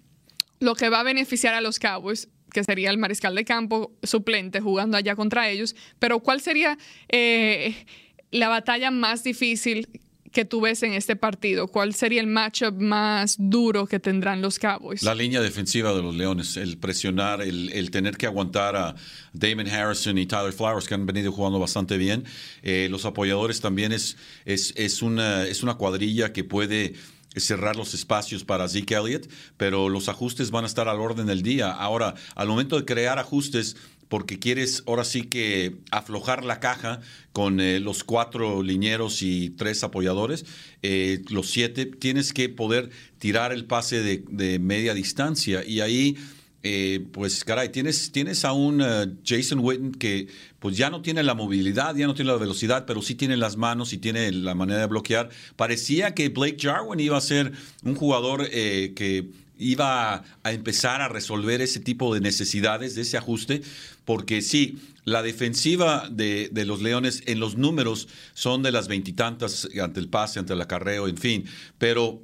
[0.59, 4.61] lo que va a beneficiar a los Cowboys que sería el mariscal de campo suplente
[4.61, 6.77] jugando allá contra ellos, pero ¿cuál sería
[7.09, 7.87] eh,
[8.33, 9.89] la batalla más difícil
[10.33, 11.69] que tú ves en este partido?
[11.69, 15.03] ¿Cuál sería el matchup más duro que tendrán los Cowboys?
[15.03, 18.95] La línea defensiva de los Leones, el presionar, el, tener que aguantar a
[19.33, 22.25] Damon Harrison y Tyler Flowers, que han venido jugando bastante bien.
[22.63, 26.95] Eh, los apoyadores también es, es, es, una, es una cuadrilla que puede
[27.37, 31.43] cerrar los espacios para Zeke Elliott, pero los ajustes van a estar al orden del
[31.43, 31.71] día.
[31.71, 33.77] Ahora, al momento de crear ajustes,
[34.11, 37.01] porque quieres ahora sí que aflojar la caja
[37.33, 40.45] con eh, los cuatro linieros y tres apoyadores,
[40.83, 46.19] eh, los siete, tienes que poder tirar el pase de, media distancia y ahí...
[46.63, 48.85] Eh, pues caray, tienes, tienes a un
[49.25, 53.01] Jason Witten que pues ya no tiene la movilidad, ya no tiene la velocidad, pero
[53.01, 55.31] sí tiene las manos y tiene la manera de bloquear.
[55.57, 61.61] Parecía que Blake Jarwin iba a ser un jugador que iba a empezar a resolver
[61.61, 63.63] ese tipo de necesidades, de ese ajuste,
[64.05, 70.01] porque sí, la defensiva de, los Leones en los números son de las veintitantas ante
[70.01, 71.45] el pase, ante el acarreo, en fin,
[71.79, 72.23] pero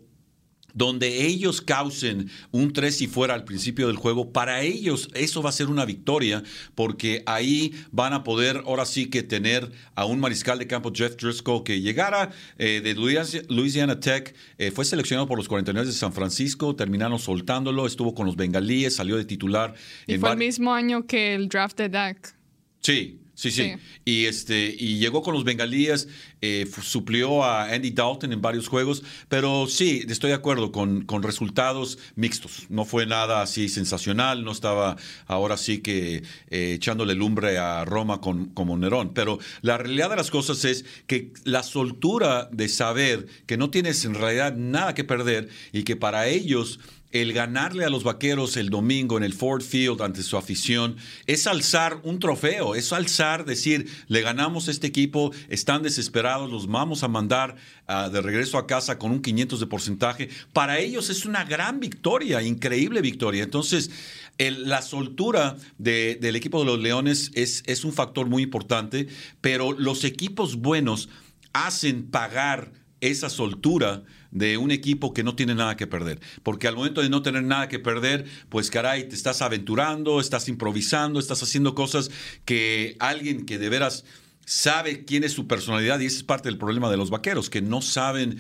[0.77, 5.49] donde ellos causen un 3 y fuera al principio del juego, para ellos eso va
[5.49, 6.43] a ser una victoria,
[6.75, 11.17] porque ahí van a poder ahora sí que tener a un mariscal de campo, Jeff
[11.17, 12.95] Driscoll, que llegara eh, de
[13.49, 18.27] Louisiana Tech, eh, fue seleccionado por los 49 de San Francisco, terminaron soltándolo, estuvo con
[18.27, 19.75] los bengalíes, salió de titular.
[20.07, 22.37] Y fue el mismo año que el draft de Dak.
[22.83, 23.75] Sí, Sí, sí,
[24.07, 26.09] Y, este, y llegó con los bengalíes,
[26.41, 31.23] eh, suplió a Andy Dalton en varios juegos, pero sí, estoy de acuerdo con, con,
[31.23, 32.65] resultados mixtos.
[32.71, 34.97] No fue nada así sensacional, no estaba
[35.27, 39.13] ahora sí que eh, echándole lumbre a Roma con, como Nerón.
[39.13, 44.03] Pero la realidad de las cosas es que la soltura de saber que no tienes
[44.07, 46.81] en realidad nada que perder y que para ellos
[47.23, 51.47] el ganarle a los vaqueros el domingo en el Ford Field ante su afición es
[51.47, 57.03] alzar un trofeo, es alzar, decir, le ganamos a este equipo, están desesperados, los vamos
[57.03, 60.29] a mandar ah, de regreso a casa con un 500 de porcentaje.
[60.53, 63.45] Para ellos es una gran victoria, increíble victoria.
[63.45, 63.91] Entonces,
[64.39, 69.09] la soltura del equipo de los Leones es, es un factor muy importante,
[69.41, 71.09] pero los equipos buenos
[71.53, 74.03] hacen pagar esa soltura
[74.37, 76.21] de un equipo que no tiene nada que perder.
[76.43, 80.49] Porque al momento de no tener nada que perder, pues caray, te estás aventurando, estás
[80.49, 82.11] improvisando, estás haciendo cosas
[82.45, 84.05] que alguien que de veras
[84.45, 87.63] sabe quién es su personalidad, y ese es parte del problema de los vaqueros, que
[87.63, 88.39] no saben,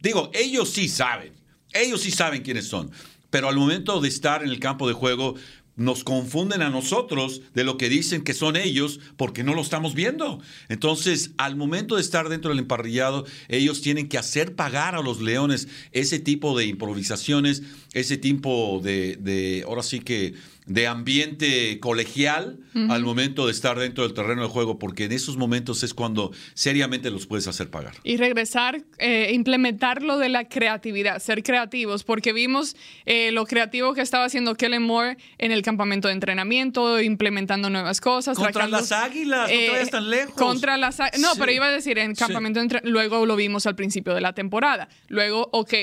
[0.00, 1.32] digo, ellos sí saben,
[1.72, 2.90] ellos sí saben quiénes son,
[3.30, 5.36] pero al momento de estar en el campo de juego,
[5.80, 9.94] nos confunden a nosotros de lo que dicen que son ellos porque no lo estamos
[9.94, 10.38] viendo.
[10.68, 15.22] Entonces, al momento de estar dentro del emparrillado, ellos tienen que hacer pagar a los
[15.22, 17.62] leones ese tipo de improvisaciones,
[17.94, 20.34] ese tipo de, de ahora sí que
[20.66, 25.36] de ambiente colegial al momento de estar dentro del terreno de juego, porque en esos
[25.36, 27.94] momentos es cuando seriamente los puedes hacer pagar.
[28.04, 33.94] Y regresar, eh, implementar lo de la creatividad, ser creativos, porque vimos eh, lo creativo
[33.94, 38.36] que estaba haciendo Kellen Moore en el campamento de entrenamiento, implementando nuevas cosas.
[38.36, 40.34] Contra las águilas, no te vayas tan lejos.
[40.34, 43.74] Contra las No, pero iba a decir, en campamento de entrenamiento, luego lo vimos al
[43.74, 44.88] principio de la temporada.
[45.08, 45.74] Luego, ok,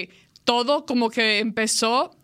[0.45, 2.16] todo como que empezó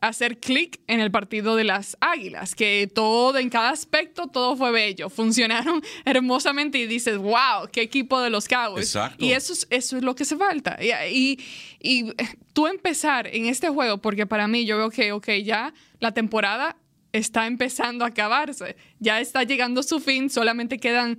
[0.00, 4.70] hacer clic en el partido de las Águilas, que todo, en cada aspecto, todo fue
[4.70, 5.10] bello.
[5.10, 8.96] Funcionaron hermosamente y dices, wow, qué equipo de los Cowboys.
[9.18, 10.78] Y eso es, eso es lo que se falta.
[10.82, 11.38] Y,
[11.80, 12.12] y,
[12.52, 16.76] tú empezar en este juego, porque para mí yo veo que, ok, ya la temporada
[17.12, 21.18] está empezando a acabarse, ya está llegando su fin, solamente quedan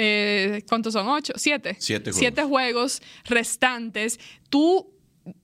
[0.00, 1.08] eh, ¿cuántos son?
[1.08, 1.32] ¿Ocho?
[1.34, 1.76] ¿Siete?
[1.80, 2.18] Siete juegos.
[2.20, 4.20] Siete juegos restantes.
[4.48, 4.94] Tú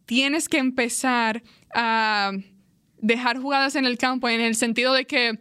[0.06, 1.42] tienes que empezar
[1.74, 2.30] a
[3.04, 5.38] dejar jugadas en el campo en el sentido de que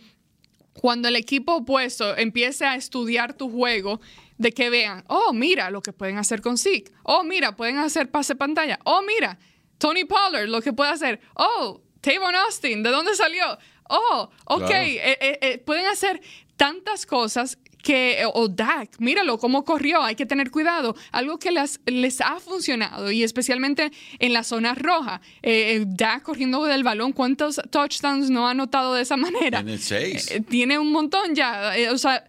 [0.74, 4.02] cuando el equipo opuesto empiece a estudiar tu juego,
[4.38, 8.12] de que vean, oh, mira lo que pueden hacer con Zeke, oh, mira, pueden hacer
[8.12, 9.40] pase pantalla, oh, mira,
[9.78, 13.58] Tony Pollard, lo que puede hacer, oh, Tavon Austin, ¿de dónde salió?
[13.90, 16.22] Oh, ok, eh, eh, eh, pueden hacer
[16.58, 20.96] tantas cosas que, o Dak, míralo cómo corrió, hay que tener cuidado.
[21.12, 25.22] Algo que les, les ha funcionado y especialmente en la zona roja.
[25.44, 29.60] Eh, eh, Dak corriendo del balón, ¿cuántos touchdowns no ha anotado de esa manera?
[29.60, 30.32] En el 6.
[30.32, 31.74] Eh, tiene un montón ya.
[31.92, 32.26] o sea,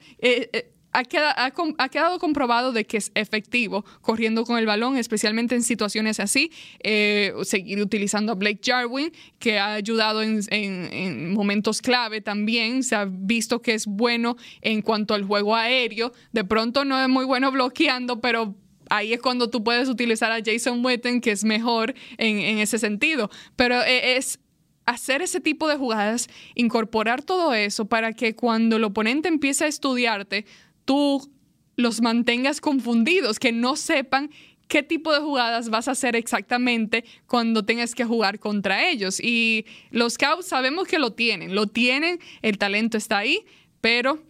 [0.95, 6.53] ha, quedado, comprobado de que es efectivo corriendo con el balón, especialmente en situaciones así.
[6.83, 12.85] Eh, seguir utilizando a Blake Jarwin, que ha ayudado en, momentos clave también.
[12.85, 16.13] Se ha visto que es bueno en cuanto al juego aéreo.
[16.33, 18.55] De pronto no es muy bueno bloqueando, pero
[18.89, 22.79] ahí es cuando tú puedes utilizar a Jason Witten, que es mejor en, en, ese
[22.79, 23.31] sentido.
[23.57, 24.39] Pero eh, es
[24.87, 29.69] hacer ese tipo de jugadas, incorporar todo eso para que cuando el oponente empiece a
[29.69, 30.45] estudiarte,
[30.85, 31.31] tú
[31.77, 34.31] los mantengas confundidos, que no sepan
[34.69, 39.21] qué tipo de jugadas vas a hacer exactamente cuando tengas que jugar contra ellos.
[39.21, 43.45] Y los Cowboys sabemos que lo tienen, lo tienen, el talento está ahí,
[43.81, 44.23] pero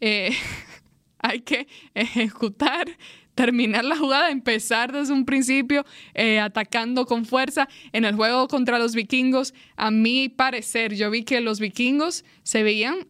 [0.00, 0.34] eh,
[1.18, 2.86] hay que ejecutar,
[3.34, 7.68] terminar la jugada, empezar desde un principio eh, atacando con fuerza.
[7.92, 12.62] En el juego contra los vikingos, a mi parecer, yo vi que los vikingos se
[12.62, 13.08] veían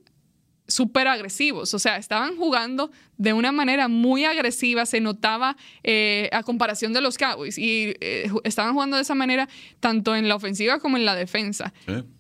[0.74, 6.42] súper agresivos, o sea, estaban jugando de una manera muy agresiva, se notaba eh, a
[6.42, 10.80] comparación de los Cowboys, y eh, estaban jugando de esa manera tanto en la ofensiva
[10.80, 11.72] como en la defensa.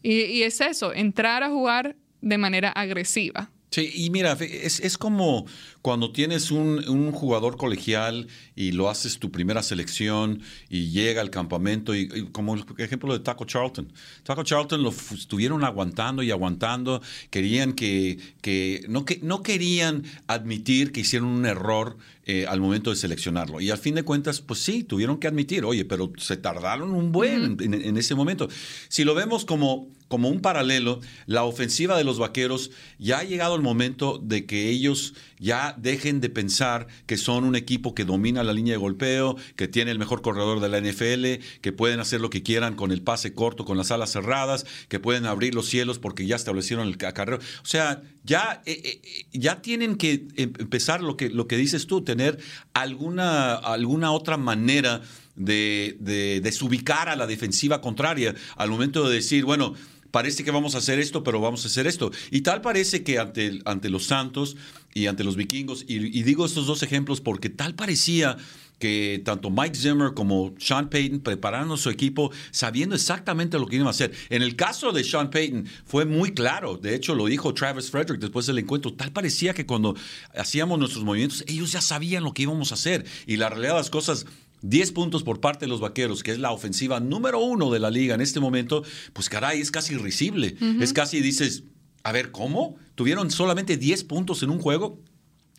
[0.02, 3.50] y es eso, entrar a jugar de manera agresiva.
[3.74, 5.46] Sí, y mira, es, como
[5.82, 11.92] cuando tienes un, jugador colegial y lo haces tu primera selección y llega al campamento,
[11.92, 13.92] y, como el ejemplo de Taco Charlton.
[14.22, 20.92] Taco Charlton lo estuvieron aguantando y aguantando, querían que, que no, que no querían admitir
[20.92, 23.60] que hicieron un error eh, al momento de seleccionarlo.
[23.60, 27.12] Y al fin de cuentas, pues sí, tuvieron que admitir, oye, pero se tardaron un
[27.12, 28.48] buen en, ese momento.
[28.88, 33.56] Si lo vemos como, como un paralelo, la ofensiva de los Vaqueros ya ha llegado
[33.56, 38.42] el momento de que ellos ya dejen de pensar que son un equipo que domina
[38.44, 42.20] la línea de golpeo, que tiene el mejor corredor de la NFL, que pueden hacer
[42.20, 45.66] lo que quieran con el pase corto, con las alas cerradas, que pueden abrir los
[45.66, 47.38] cielos porque ya establecieron el acarreo.
[47.38, 51.86] O sea, ya, eh, eh, ya tienen que em, empezar lo que, lo que dices
[51.86, 52.38] tú, tener
[52.72, 55.02] alguna, alguna otra manera
[55.36, 59.74] de, de desubicar a la defensiva contraria al momento de decir, bueno,
[60.14, 62.12] parece que vamos a hacer esto, pero vamos a hacer esto.
[62.30, 64.56] Y tal parece que ante, ante los Santos
[64.94, 68.36] y ante los vikingos, y, digo estos dos ejemplos porque tal parecía
[68.78, 73.88] que tanto Mike Zimmer como Sean Payton prepararon su equipo sabiendo exactamente lo que iban
[73.88, 74.12] a hacer.
[74.30, 78.20] En el caso de Sean Payton fue muy claro, de hecho lo dijo Travis Frederick
[78.20, 79.96] después del encuentro, tal parecía que cuando
[80.36, 83.78] hacíamos nuestros movimientos ellos ya sabían lo que íbamos a hacer y la realidad de
[83.78, 84.26] las cosas
[84.64, 87.90] 10 puntos por parte de los Vaqueros, que es la ofensiva número uno de la
[87.90, 90.56] liga en este momento, pues caray, es casi irrisible.
[90.80, 91.64] Es casi, dices,
[92.02, 92.76] a ver, ¿cómo?
[92.94, 95.02] Tuvieron solamente 10 puntos en un juego.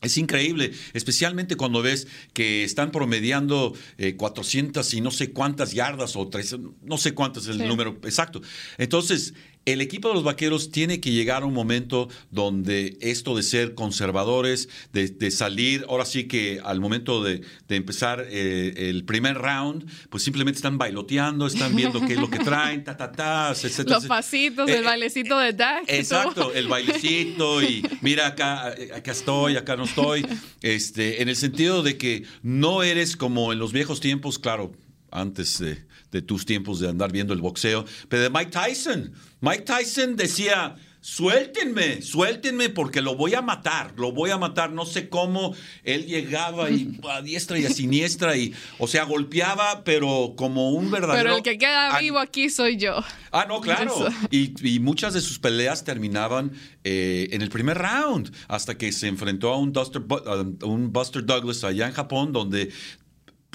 [0.01, 3.73] Es increíble, especialmente cuando ves que están promediando
[4.17, 7.97] 400 eh, y no sé cuántas yardas o tres, no sé cuántas es el número
[8.03, 8.41] exacto.
[8.77, 9.33] Entonces,
[9.65, 13.73] el equipo de los vaqueros tiene que llegar a un momento donde esto de ser
[13.73, 20.23] conservadores, de, salir, ahora sí que al momento de, empezar eh, el primer round, pues
[20.23, 23.54] simplemente están bailoteando, están viendo qué es lo que traen, ta, ta, ta,
[23.86, 25.86] Los pasitos, el eh, bailecito de Dak.
[25.88, 30.25] Exacto, el bailecito y mira acá, acá estoy, acá no estoy.
[30.62, 34.73] Este, en el sentido de que no eres como en los viejos tiempos, claro,
[35.12, 35.84] antes de
[36.15, 39.12] de tus tiempos de andar viendo el boxeo, pero de Mike Tyson.
[39.41, 44.71] Mike Tyson decía, suéltenme, suéltenme porque lo voy a matar, lo voy a matar.
[44.71, 49.84] No sé cómo él llegaba y a diestra y a siniestra y, o sea, golpeaba,
[49.84, 51.23] pero como un verdadero.
[51.23, 53.04] Pero el que queda vivo aquí soy yo.
[53.34, 53.93] Ah, no, claro.
[54.32, 59.51] Y, muchas de sus peleas terminaban eh, en el primer round, hasta que se enfrentó
[59.51, 62.71] a un, a un Buster Douglas allá en Japón, donde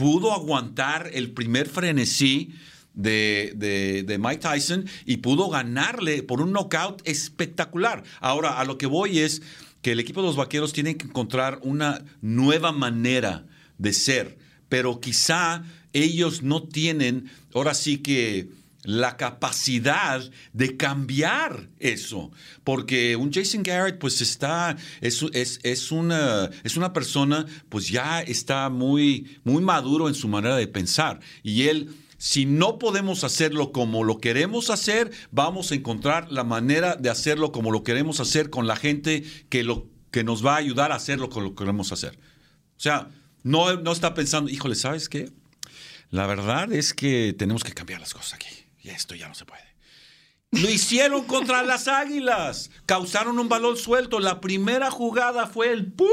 [0.01, 2.55] pudo aguantar el primer frenesí
[2.95, 3.53] de,
[4.07, 8.03] de, Mike Tyson y pudo ganarle por un knockout espectacular.
[8.19, 9.43] Ahora, a lo que voy es
[9.83, 13.45] que el equipo de los Vaqueros tiene que encontrar una nueva manera
[13.77, 14.39] de ser,
[14.71, 18.49] pero quizá ellos no tienen, ahora sí que
[18.83, 22.31] la capacidad de cambiar eso.
[22.65, 25.25] Porque un Jason Garrett, pues está, es,
[25.63, 30.67] es, una, es una persona, pues ya está muy, muy maduro en su manera de
[30.67, 31.21] pensar.
[31.43, 36.97] Y él, si no podemos hacerlo como lo queremos hacer, vamos a encontrar la manera
[36.97, 40.59] de hacerlo como lo queremos hacer con la gente que, lo, que nos va a
[40.59, 42.19] ayudar a hacerlo como lo queremos hacer.
[42.77, 43.09] O sea,
[43.43, 45.31] no, no está pensando, híjole, ¿sabes qué?
[46.11, 49.45] La verdad es que tenemos que cambiar las cosas aquí y esto ya no se
[49.45, 49.63] puede.
[50.53, 52.71] Lo hicieron contra las Águilas.
[52.87, 54.21] Causaron un balón suelto.
[54.21, 56.09] La primera jugada fue el ¡pup!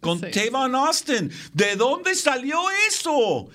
[0.00, 1.30] con Tavon Austin.
[1.52, 2.58] ¿De dónde salió
[2.88, 3.48] eso?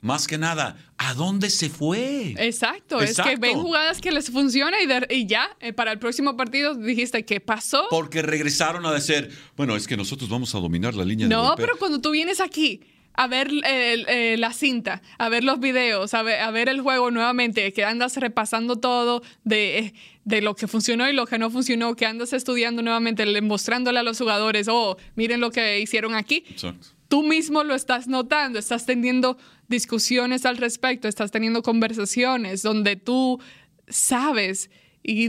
[0.00, 2.32] Más que nada, ¿a dónde se fue?
[2.38, 4.76] Exacto, es que ven jugadas que les funciona
[5.10, 7.88] y, ya, eh, para el próximo partido dijiste, ¿qué pasó?
[7.90, 11.76] Porque regresaron a decir, bueno, es que nosotros vamos a dominar la línea no, pero
[11.78, 12.80] cuando tú vienes aquí
[13.18, 17.84] a ver eh, la cinta, a ver los videos, a ver, el juego nuevamente, que
[17.84, 19.92] andas repasando todo de,
[20.24, 24.04] de, lo que funcionó y lo que no funcionó, que andas estudiando nuevamente, mostrándole a
[24.04, 26.44] los jugadores, oh, miren lo que hicieron aquí.
[26.48, 26.90] Exacto.
[27.08, 33.40] Tú mismo lo estás notando, estás teniendo discusiones al respecto, estás teniendo conversaciones donde tú
[33.88, 34.70] sabes
[35.02, 35.28] y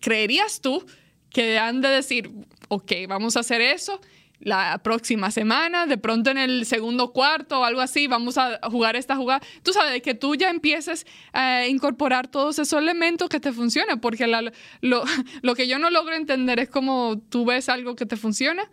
[0.00, 0.86] creerías tú
[1.30, 2.30] que han de decir,
[2.68, 4.00] ok, vamos a hacer eso
[4.44, 8.94] la próxima semana, de pronto en el segundo cuarto o algo así, vamos a jugar
[8.94, 9.44] esta jugada.
[9.62, 14.26] Tú sabes, que tú ya empieces a incorporar todos esos elementos que te funcionan, porque
[14.26, 15.04] lo,
[15.42, 18.70] lo, que yo no logro entender es como tú ves algo que te funciona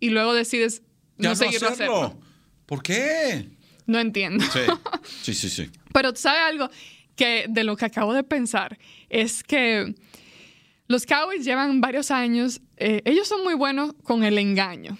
[0.00, 0.82] y luego decides
[1.18, 2.18] no, seguir hacerlo.
[2.64, 3.46] ¿Por qué?
[3.86, 4.44] No entiendo.
[5.22, 5.68] Sí, sí, sí.
[5.92, 6.70] Pero tú sabes algo
[7.14, 9.94] que de lo que acabo de pensar es que
[10.86, 14.96] los Cowboys llevan varios años, eh, ellos son muy buenos con el engaño.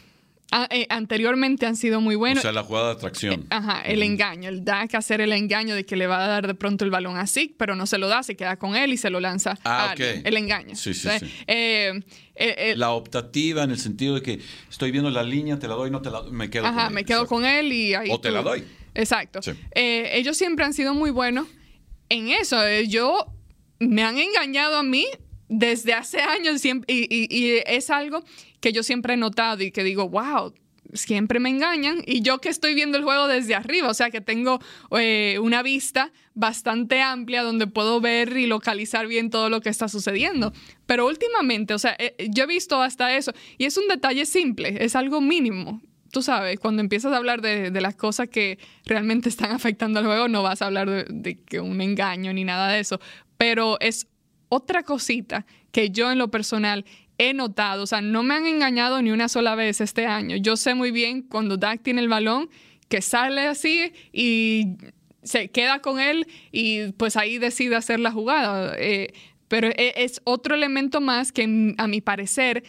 [0.70, 2.38] Eh, anteriormente han sido muy buenos.
[2.38, 3.34] O sea, la jugada de atracción.
[3.42, 4.48] Eh, ajá, el engaño.
[4.48, 6.90] El da que hacer el engaño de que le va a dar de pronto el
[6.90, 9.58] balón así, pero no se lo da, se queda con él y se lo lanza.
[9.64, 10.00] Ah, ok.
[10.24, 10.74] El engaño.
[10.74, 11.46] Sí, sí, sí.
[12.74, 16.02] la optativa en el sentido de que estoy viendo la línea, te la doy, no
[16.02, 16.78] te la doy, me quedo con él.
[16.78, 18.08] Ajá, me quedo con él y ahí.
[18.10, 18.64] O te la doy.
[18.94, 19.40] Exacto.
[19.74, 21.46] ellos siempre han sido muy buenos
[22.08, 22.56] en eso.
[22.88, 23.26] Yo
[23.78, 25.06] me han engañado a mí
[25.50, 28.22] desde hace años siempre, y, es algo
[28.60, 30.52] que yo siempre he notado y que digo, wow,
[30.92, 34.20] siempre me engañan y yo que estoy viendo el juego desde arriba, o sea que
[34.20, 34.60] tengo
[34.98, 39.88] eh, una vista bastante amplia donde puedo ver y localizar bien todo lo que está
[39.88, 40.52] sucediendo.
[40.86, 44.84] Pero últimamente, o sea, eh, yo he visto hasta eso y es un detalle simple,
[44.84, 45.80] es algo mínimo.
[46.12, 50.28] Tú sabes, cuando empiezas a hablar de, las cosas que realmente están afectando al juego,
[50.28, 53.00] no vas a hablar de, de que un engaño ni nada de eso,
[53.36, 54.08] pero es
[54.48, 56.84] otra cosita que yo en lo personal
[57.20, 60.36] he notado, o sea, no me han engañado ni una sola vez este año.
[60.36, 62.48] Yo sé muy bien cuando Dak tiene el balón
[62.88, 64.78] que sale así y
[65.22, 68.74] se queda con él y pues ahí decide hacer la jugada.
[68.78, 69.12] Eh,
[69.48, 72.64] pero e, es otro elemento más que a mi parecer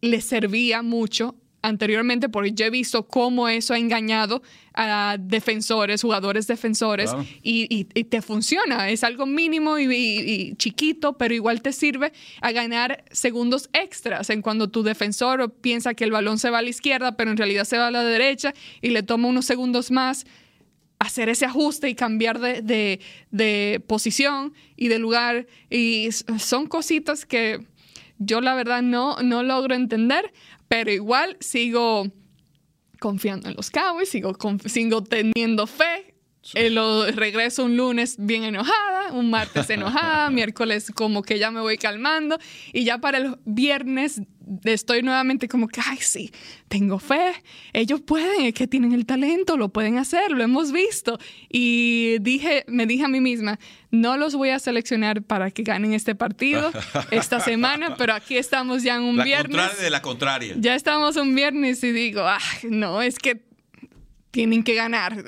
[0.00, 4.42] le servía mucho anteriormente, porque yo he visto cómo eso ha engañado
[4.74, 7.10] a defensores, jugadores defensores,
[7.42, 8.90] y, te funciona.
[8.90, 12.12] Es algo mínimo y, chiquito, pero igual te sirve
[12.42, 16.62] a ganar segundos extras en cuando tu defensor piensa que el balón se va a
[16.62, 18.52] la izquierda, pero en realidad se va a la derecha
[18.82, 20.26] y le toma unos segundos más
[20.98, 23.00] hacer ese ajuste y cambiar de,
[23.30, 25.46] de posición y de lugar.
[25.70, 27.60] Y son cositas que
[28.18, 30.32] yo la verdad no, no logro entender,
[30.68, 32.06] pero igual sigo
[33.00, 34.36] confiando en los Cowboys, sigo,
[34.66, 36.14] sigo teniendo fe.
[36.52, 41.60] Eh, lo, regreso un lunes bien enojada, un martes enojada, miércoles como que ya me
[41.60, 42.38] voy calmando
[42.72, 44.20] y ya para el viernes
[44.64, 46.30] estoy nuevamente como que, ay, sí,
[46.68, 47.32] tengo fe,
[47.72, 51.18] ellos pueden, es que tienen el talento, lo pueden hacer, lo hemos visto.
[51.48, 53.58] Y dije, me dije a mí misma,
[53.94, 56.72] no los voy a seleccionar para que ganen este partido
[57.10, 59.56] esta semana, pero aquí estamos ya en un la viernes.
[59.56, 60.54] Contraria de la contraria.
[60.58, 63.44] Ya estamos un viernes y digo, ay, no, es que
[64.30, 65.22] tienen que ganar,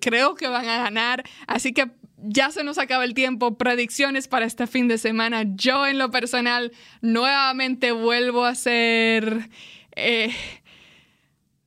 [0.00, 1.90] creo que van a ganar, así que
[2.24, 3.58] ya se nos acaba el tiempo.
[3.58, 5.42] Predicciones para este fin de semana.
[5.44, 9.48] Yo en lo personal nuevamente vuelvo a ser...
[9.96, 10.32] Eh,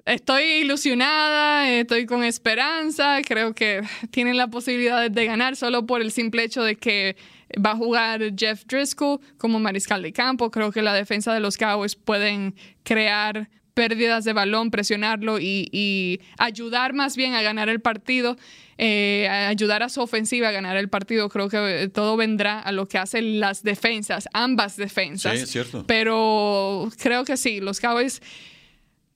[0.05, 3.81] estoy ilusionada, estoy con esperanza, creo que
[4.11, 7.15] tienen la posibilidad de ganar solo por el simple hecho de que
[7.63, 10.51] va a jugar Jeff Driscoll como mariscal de campo.
[10.51, 16.93] Creo que la defensa de los Cowboys pueden crear pérdidas de balón, presionarlo y, ayudar
[16.93, 18.37] más bien a ganar el partido,
[18.77, 21.27] eh, ayudar a su ofensiva a ganar el partido.
[21.29, 25.39] Creo que todo vendrá a lo que hacen las defensas, ambas defensas.
[25.39, 25.83] Sí, cierto.
[25.85, 28.21] Pero creo que sí, los Cowboys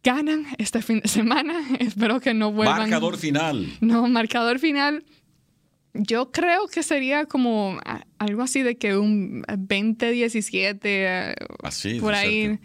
[0.03, 1.53] ganan este fin de semana.
[1.79, 2.79] Espero que no vuelvan.
[2.79, 3.67] Marcador final.
[3.81, 5.03] No, marcador final.
[5.93, 7.79] Yo creo que sería como
[8.19, 10.79] algo así de que un 20-17.
[10.83, 11.99] Eh, así.
[11.99, 12.59] Por ahí.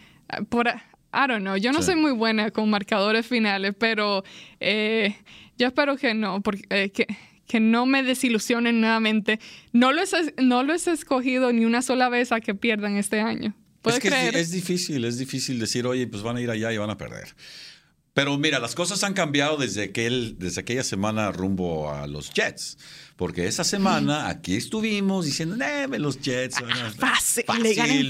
[0.49, 1.57] Por, I don't know.
[1.57, 4.25] Yo no soy muy buena con marcadores finales, pero
[4.61, 5.17] eh,
[5.57, 7.07] yo espero que no, porque eh, que,
[7.47, 9.39] que, no me desilusionen nuevamente.
[9.73, 10.03] No lo,
[10.43, 13.55] no lo he escogido ni una sola vez a que pierdan este año.
[13.85, 16.91] Es que es, difícil, es difícil decir, oye, pues van a ir allá y van
[16.91, 17.35] a perder.
[18.15, 22.79] Pero mira, las cosas han cambiado desde, aquel, desde aquella semana rumbo a los Jets.
[23.17, 25.57] Porque esa semana aquí estuvimos diciendo,
[25.89, 26.57] me los Jets.
[26.65, 27.45] Ah, fácil,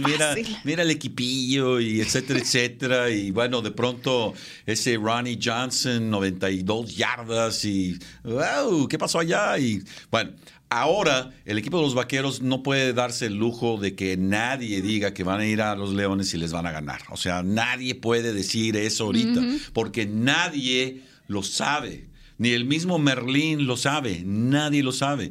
[0.03, 3.11] mira, mira el equipillo y etcétera, etcétera.
[3.11, 9.59] Y bueno, de pronto ese Ronnie Johnson, 92 yardas y, wow, ¿qué pasó allá?
[9.59, 10.33] Y bueno,
[10.71, 15.15] Ahora, el equipo de los vaqueros no puede darse el lujo de que nadie diga
[15.15, 17.03] que van a ir a los leones y les van a ganar.
[17.11, 19.41] O sea, nadie puede decir eso ahorita,
[19.73, 22.07] porque nadie lo sabe.
[22.39, 25.31] Ni el mismo Merlín lo sabe, nadie lo sabe.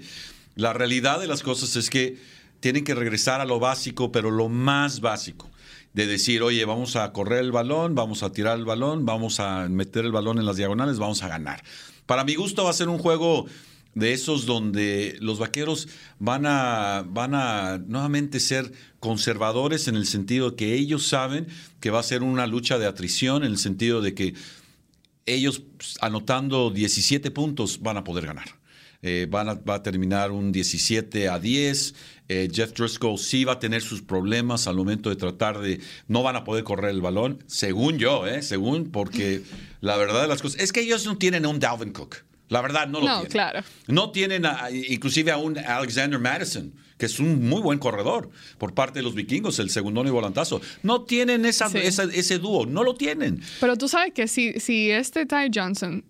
[0.55, 2.17] La realidad de las cosas es que
[2.59, 5.49] tienen que regresar a lo básico, pero lo más básico
[5.93, 9.67] de decir, oye, vamos a correr el balón, vamos a tirar el balón, vamos a
[9.69, 11.63] meter el balón en las diagonales, vamos a ganar.
[12.05, 13.45] Para mi gusto va a ser un juego
[13.96, 15.88] de esos donde los vaqueros
[16.20, 21.48] van a, van a nuevamente ser conservadores en el sentido que ellos saben
[21.80, 24.34] que va a ser una lucha de atrición, en el sentido de que
[25.26, 28.64] ellos pues, anotando 17 puntos van a poder ganar.
[29.06, 31.94] Eh, van a, va a terminar un 17 a 10.
[32.30, 35.82] Eh, Jeff Driscoll sí va a tener sus problemas al momento de tratar de.
[36.08, 38.41] No van a poder correr el balón, según yo, ¿eh?
[38.41, 39.41] según, porque
[39.82, 42.24] la verdad de las cosas es que ellos no tienen un Dalvin Cook.
[42.54, 43.62] La verdad, no lo no, claro.
[43.88, 44.43] No tienen
[44.88, 48.30] inclusive a un Alexander Madison, que es un muy buen corredor
[48.60, 50.62] por parte de los vikingos, el segundo y volantazo.
[50.84, 53.41] No tienen esa, ese dúo, no lo tienen.
[53.60, 56.06] Pero tú sabes que si, si este Ty Johnson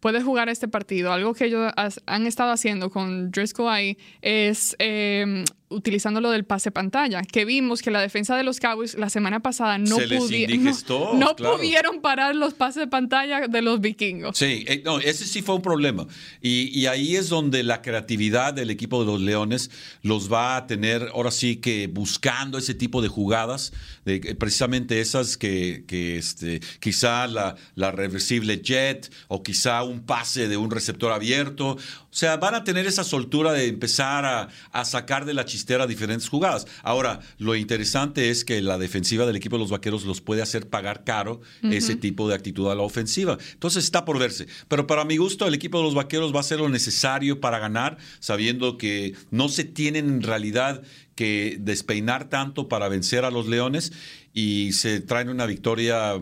[0.00, 1.72] puede jugar este partido, algo que ellos
[2.04, 7.82] han estado haciendo con Driscoll ahí es eh, utilizando lo del pase pantalla, que vimos
[7.82, 12.82] que la defensa de los Cowboys la semana pasada no, no, pudieron parar los pases
[12.82, 14.36] de pantalla de los vikingos.
[14.36, 16.06] Sí, eh, no, ese sí fue un problema.
[16.40, 19.70] Y, ahí es donde la creatividad del equipo de los Leones
[20.02, 23.72] los va a tener, ahora sí que buscando ese tipo de jugadas,
[24.06, 25.84] de, precisamente esas que,
[26.16, 31.72] este, quizá la, la reversible jet o quizá un pase de un receptor abierto.
[31.72, 35.88] O sea, van a tener esa soltura de empezar a, a sacar de la chistera
[35.88, 36.66] diferentes jugadas.
[36.82, 40.68] Ahora, lo interesante es que la defensiva del equipo de los Vaqueros los puede hacer
[40.68, 43.36] pagar caro ese tipo de actitud a la ofensiva.
[43.52, 44.46] Entonces está por verse.
[44.68, 47.58] Pero para mi gusto, el equipo de los Vaqueros va a hacer lo necesario para
[47.58, 50.82] ganar, sabiendo que no se tienen en realidad
[51.16, 53.92] que despeinar tanto para vencer a los Leones
[54.32, 56.20] y se traen una victoria,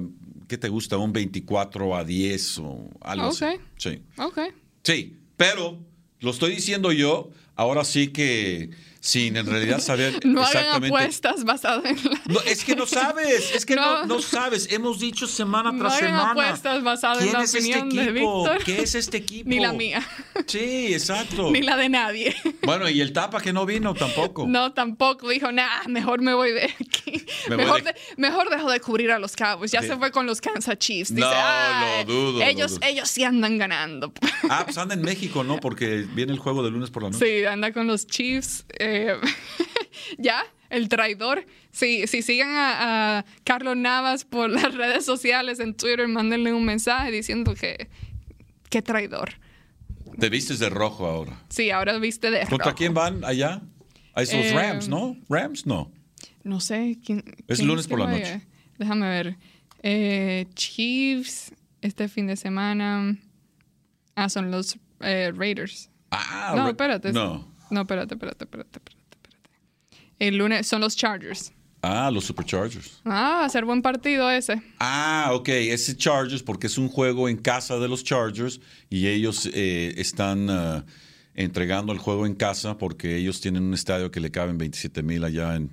[0.49, 0.97] ¿qué te gusta?
[0.97, 3.45] Un 24 a 10 o algo así.
[3.77, 4.01] Sí.
[4.17, 4.39] Ok.
[4.83, 5.79] Sí, pero
[6.21, 8.71] lo estoy diciendo yo, ahora sí que
[9.07, 10.89] sin en realidad saber no exactamente.
[10.89, 12.41] No apuestas basadas en la...
[12.45, 14.67] es que no sabes, es que no, no, sabes.
[14.73, 16.31] Hemos dicho semana tras no semana.
[16.33, 18.43] apuestas basadas en la es este opinión este equipo?
[18.43, 18.65] de Víctor.
[18.65, 19.49] ¿Qué es este equipo?
[19.49, 20.03] Ni la mía.
[20.47, 21.53] Sí, exacto.
[21.53, 22.35] Ni la de nadie.
[22.65, 24.45] Bueno, y el Tapa que no vino tampoco.
[24.49, 25.29] No, tampoco.
[25.29, 27.25] Dijo, nah, mejor me voy de aquí.
[27.49, 27.83] mejor,
[28.17, 29.71] mejor dejo de cubrir a los Cowboys.
[29.71, 31.15] Ya se fue con los Kansas Chiefs.
[31.15, 32.43] Dice, no, no, dudo.
[32.43, 34.13] Ellos, ellos sí andan ganando.
[34.51, 35.59] Ah, pues anda en México, ¿no?
[35.59, 37.25] Porque viene el juego de lunes por la noche.
[37.25, 38.65] Sí, anda con los Chiefs.
[38.79, 38.96] Eh,
[40.19, 41.47] ya, el traidor.
[41.71, 47.11] Si, si siguen a, Carlos Navas por las redes sociales, en Twitter, mándenle un mensaje
[47.11, 47.89] diciendo que,
[48.71, 49.35] qué traidor.
[50.19, 51.43] Te vistes de rojo ahora.
[51.49, 52.51] Sí, ahora viste de rojo.
[52.51, 53.63] ¿Contra quién van allá?
[54.15, 55.17] A esos eh, Rams, ¿no?
[55.29, 55.93] Rams, no.
[56.43, 56.99] No sé.
[57.05, 58.41] ¿quién, es lunes por la noche.
[58.79, 59.37] Déjame ver.
[59.83, 63.17] Eh, Chiefs, este fin de semana.
[64.15, 65.91] Ah, son los eh, Raiders.
[66.11, 67.13] Ah, no, espérate.
[67.13, 67.56] No.
[67.71, 68.81] No, espérate, espérate, espérate.
[70.19, 71.53] El lunes son los Chargers.
[71.83, 73.01] Ah, los Superchargers.
[73.05, 74.61] Ah, ser buen partido ese.
[74.81, 78.61] Ah, ok, ese Chargers porque es un juego en casa de los Chargers
[78.91, 80.83] y ellos eh, están uh,
[81.35, 85.23] entregando el juego en casa porque ellos tienen un estadio que le caben 27 mil
[85.23, 85.71] allá en...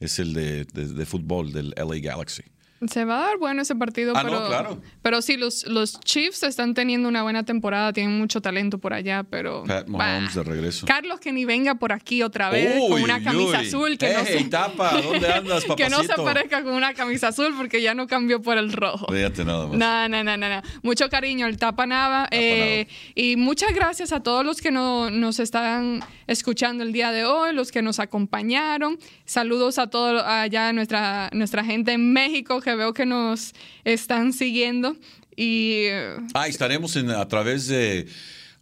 [0.00, 2.44] Es el de, de fútbol del LA Galaxy.
[2.86, 4.80] Se va a dar bueno ese partido, ah, pero, no, claro.
[5.02, 9.24] pero sí, los, los Chiefs están teniendo una buena temporada, tienen mucho talento por allá,
[9.24, 9.64] pero...
[9.64, 10.86] Pat Mahomes de regreso.
[10.86, 13.98] Carlos que ni venga por aquí otra vez con una camisa azul.
[13.98, 14.44] Que no se...
[14.44, 15.00] tapa!
[15.02, 18.58] ¿Dónde andas, que no se aparezca con una camisa azul porque ya no cambió por
[18.58, 19.12] el rojo.
[19.12, 19.76] Fíjate nada más.
[19.76, 22.28] No, no, no, no, Mucho cariño, el Tapa Nava.
[22.30, 27.24] Eh, y muchas gracias a todos los que no, nos están escuchando el día de
[27.24, 28.98] hoy, los que nos acompañaron.
[29.24, 33.54] Saludos a todos allá, nuestra, nuestra gente en México que veo que nos
[33.84, 34.94] están siguiendo.
[35.34, 35.86] Y.
[36.34, 38.06] Ah, estaremos en, a través de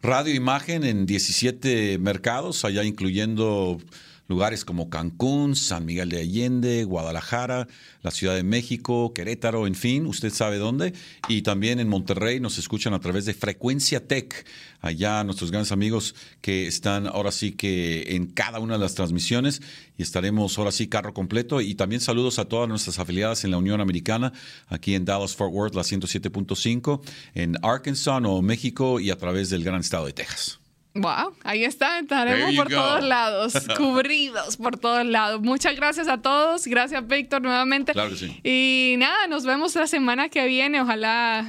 [0.01, 3.81] radio imagen en 17 mercados, allá incluyendo
[4.29, 7.69] lugares como Cancún, San Miguel de Allende, Guadalajara,
[8.03, 10.93] la Ciudad de México, Querétaro, en fin, usted sabe dónde.
[11.29, 14.47] Y también en Monterrey nos escuchan a través de Frecuencia Tech,
[14.81, 19.63] allá nuestros grandes amigos que están ahora sí que en cada una de las transmisiones
[19.97, 21.61] y estaremos ahora sí carro completo.
[21.61, 24.33] Y también saludos a todas nuestras afiliadas en la Unión Americana,
[24.69, 27.01] aquí en Dallas Fort Worth, la 107.5,
[27.35, 30.61] en Arkansas, Nuevo México y a través del gran estado de Texas.
[30.97, 35.43] Wow, ahí está, estaremos por todos lados, cubridos por todos lados.
[35.43, 37.93] Muchas gracias a todos, gracias Víctor nuevamente.
[37.93, 38.41] Claro que sí.
[38.43, 41.47] Y nada, nos vemos la semana que viene, ojalá.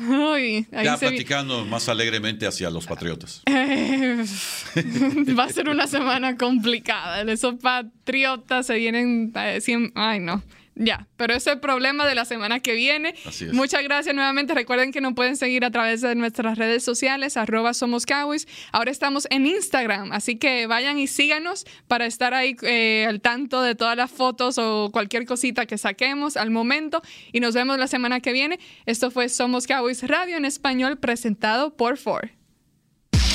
[0.71, 3.43] ya platicando más alegremente hacia los patriotas.
[3.47, 7.21] va a ser una semana complicada.
[7.21, 10.43] Esos patriotas se vienen, eh, ay no.
[10.79, 13.15] Ya, pero ese es el problema de la semana que viene.
[13.51, 14.53] Muchas gracias nuevamente.
[14.53, 18.47] Recuerden que nos pueden seguir a través de nuestras redes sociales, arroba somos Cowboys.
[18.71, 23.63] Ahora estamos en Instagram, así que vayan y síganos para estar ahí eh, al tanto
[23.63, 27.01] de todas las fotos o cualquier cosita que saquemos al momento.
[27.31, 28.59] Y nos vemos la semana que viene.
[28.85, 32.29] Esto fue Somos Cowboys Radio en español presentado por Ford.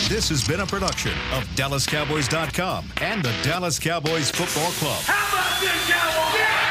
[0.09, 5.03] This has been a production of DallasCowboys.com and the Dallas Cowboys Football Club.
[5.07, 6.62] How about this, Cowboys?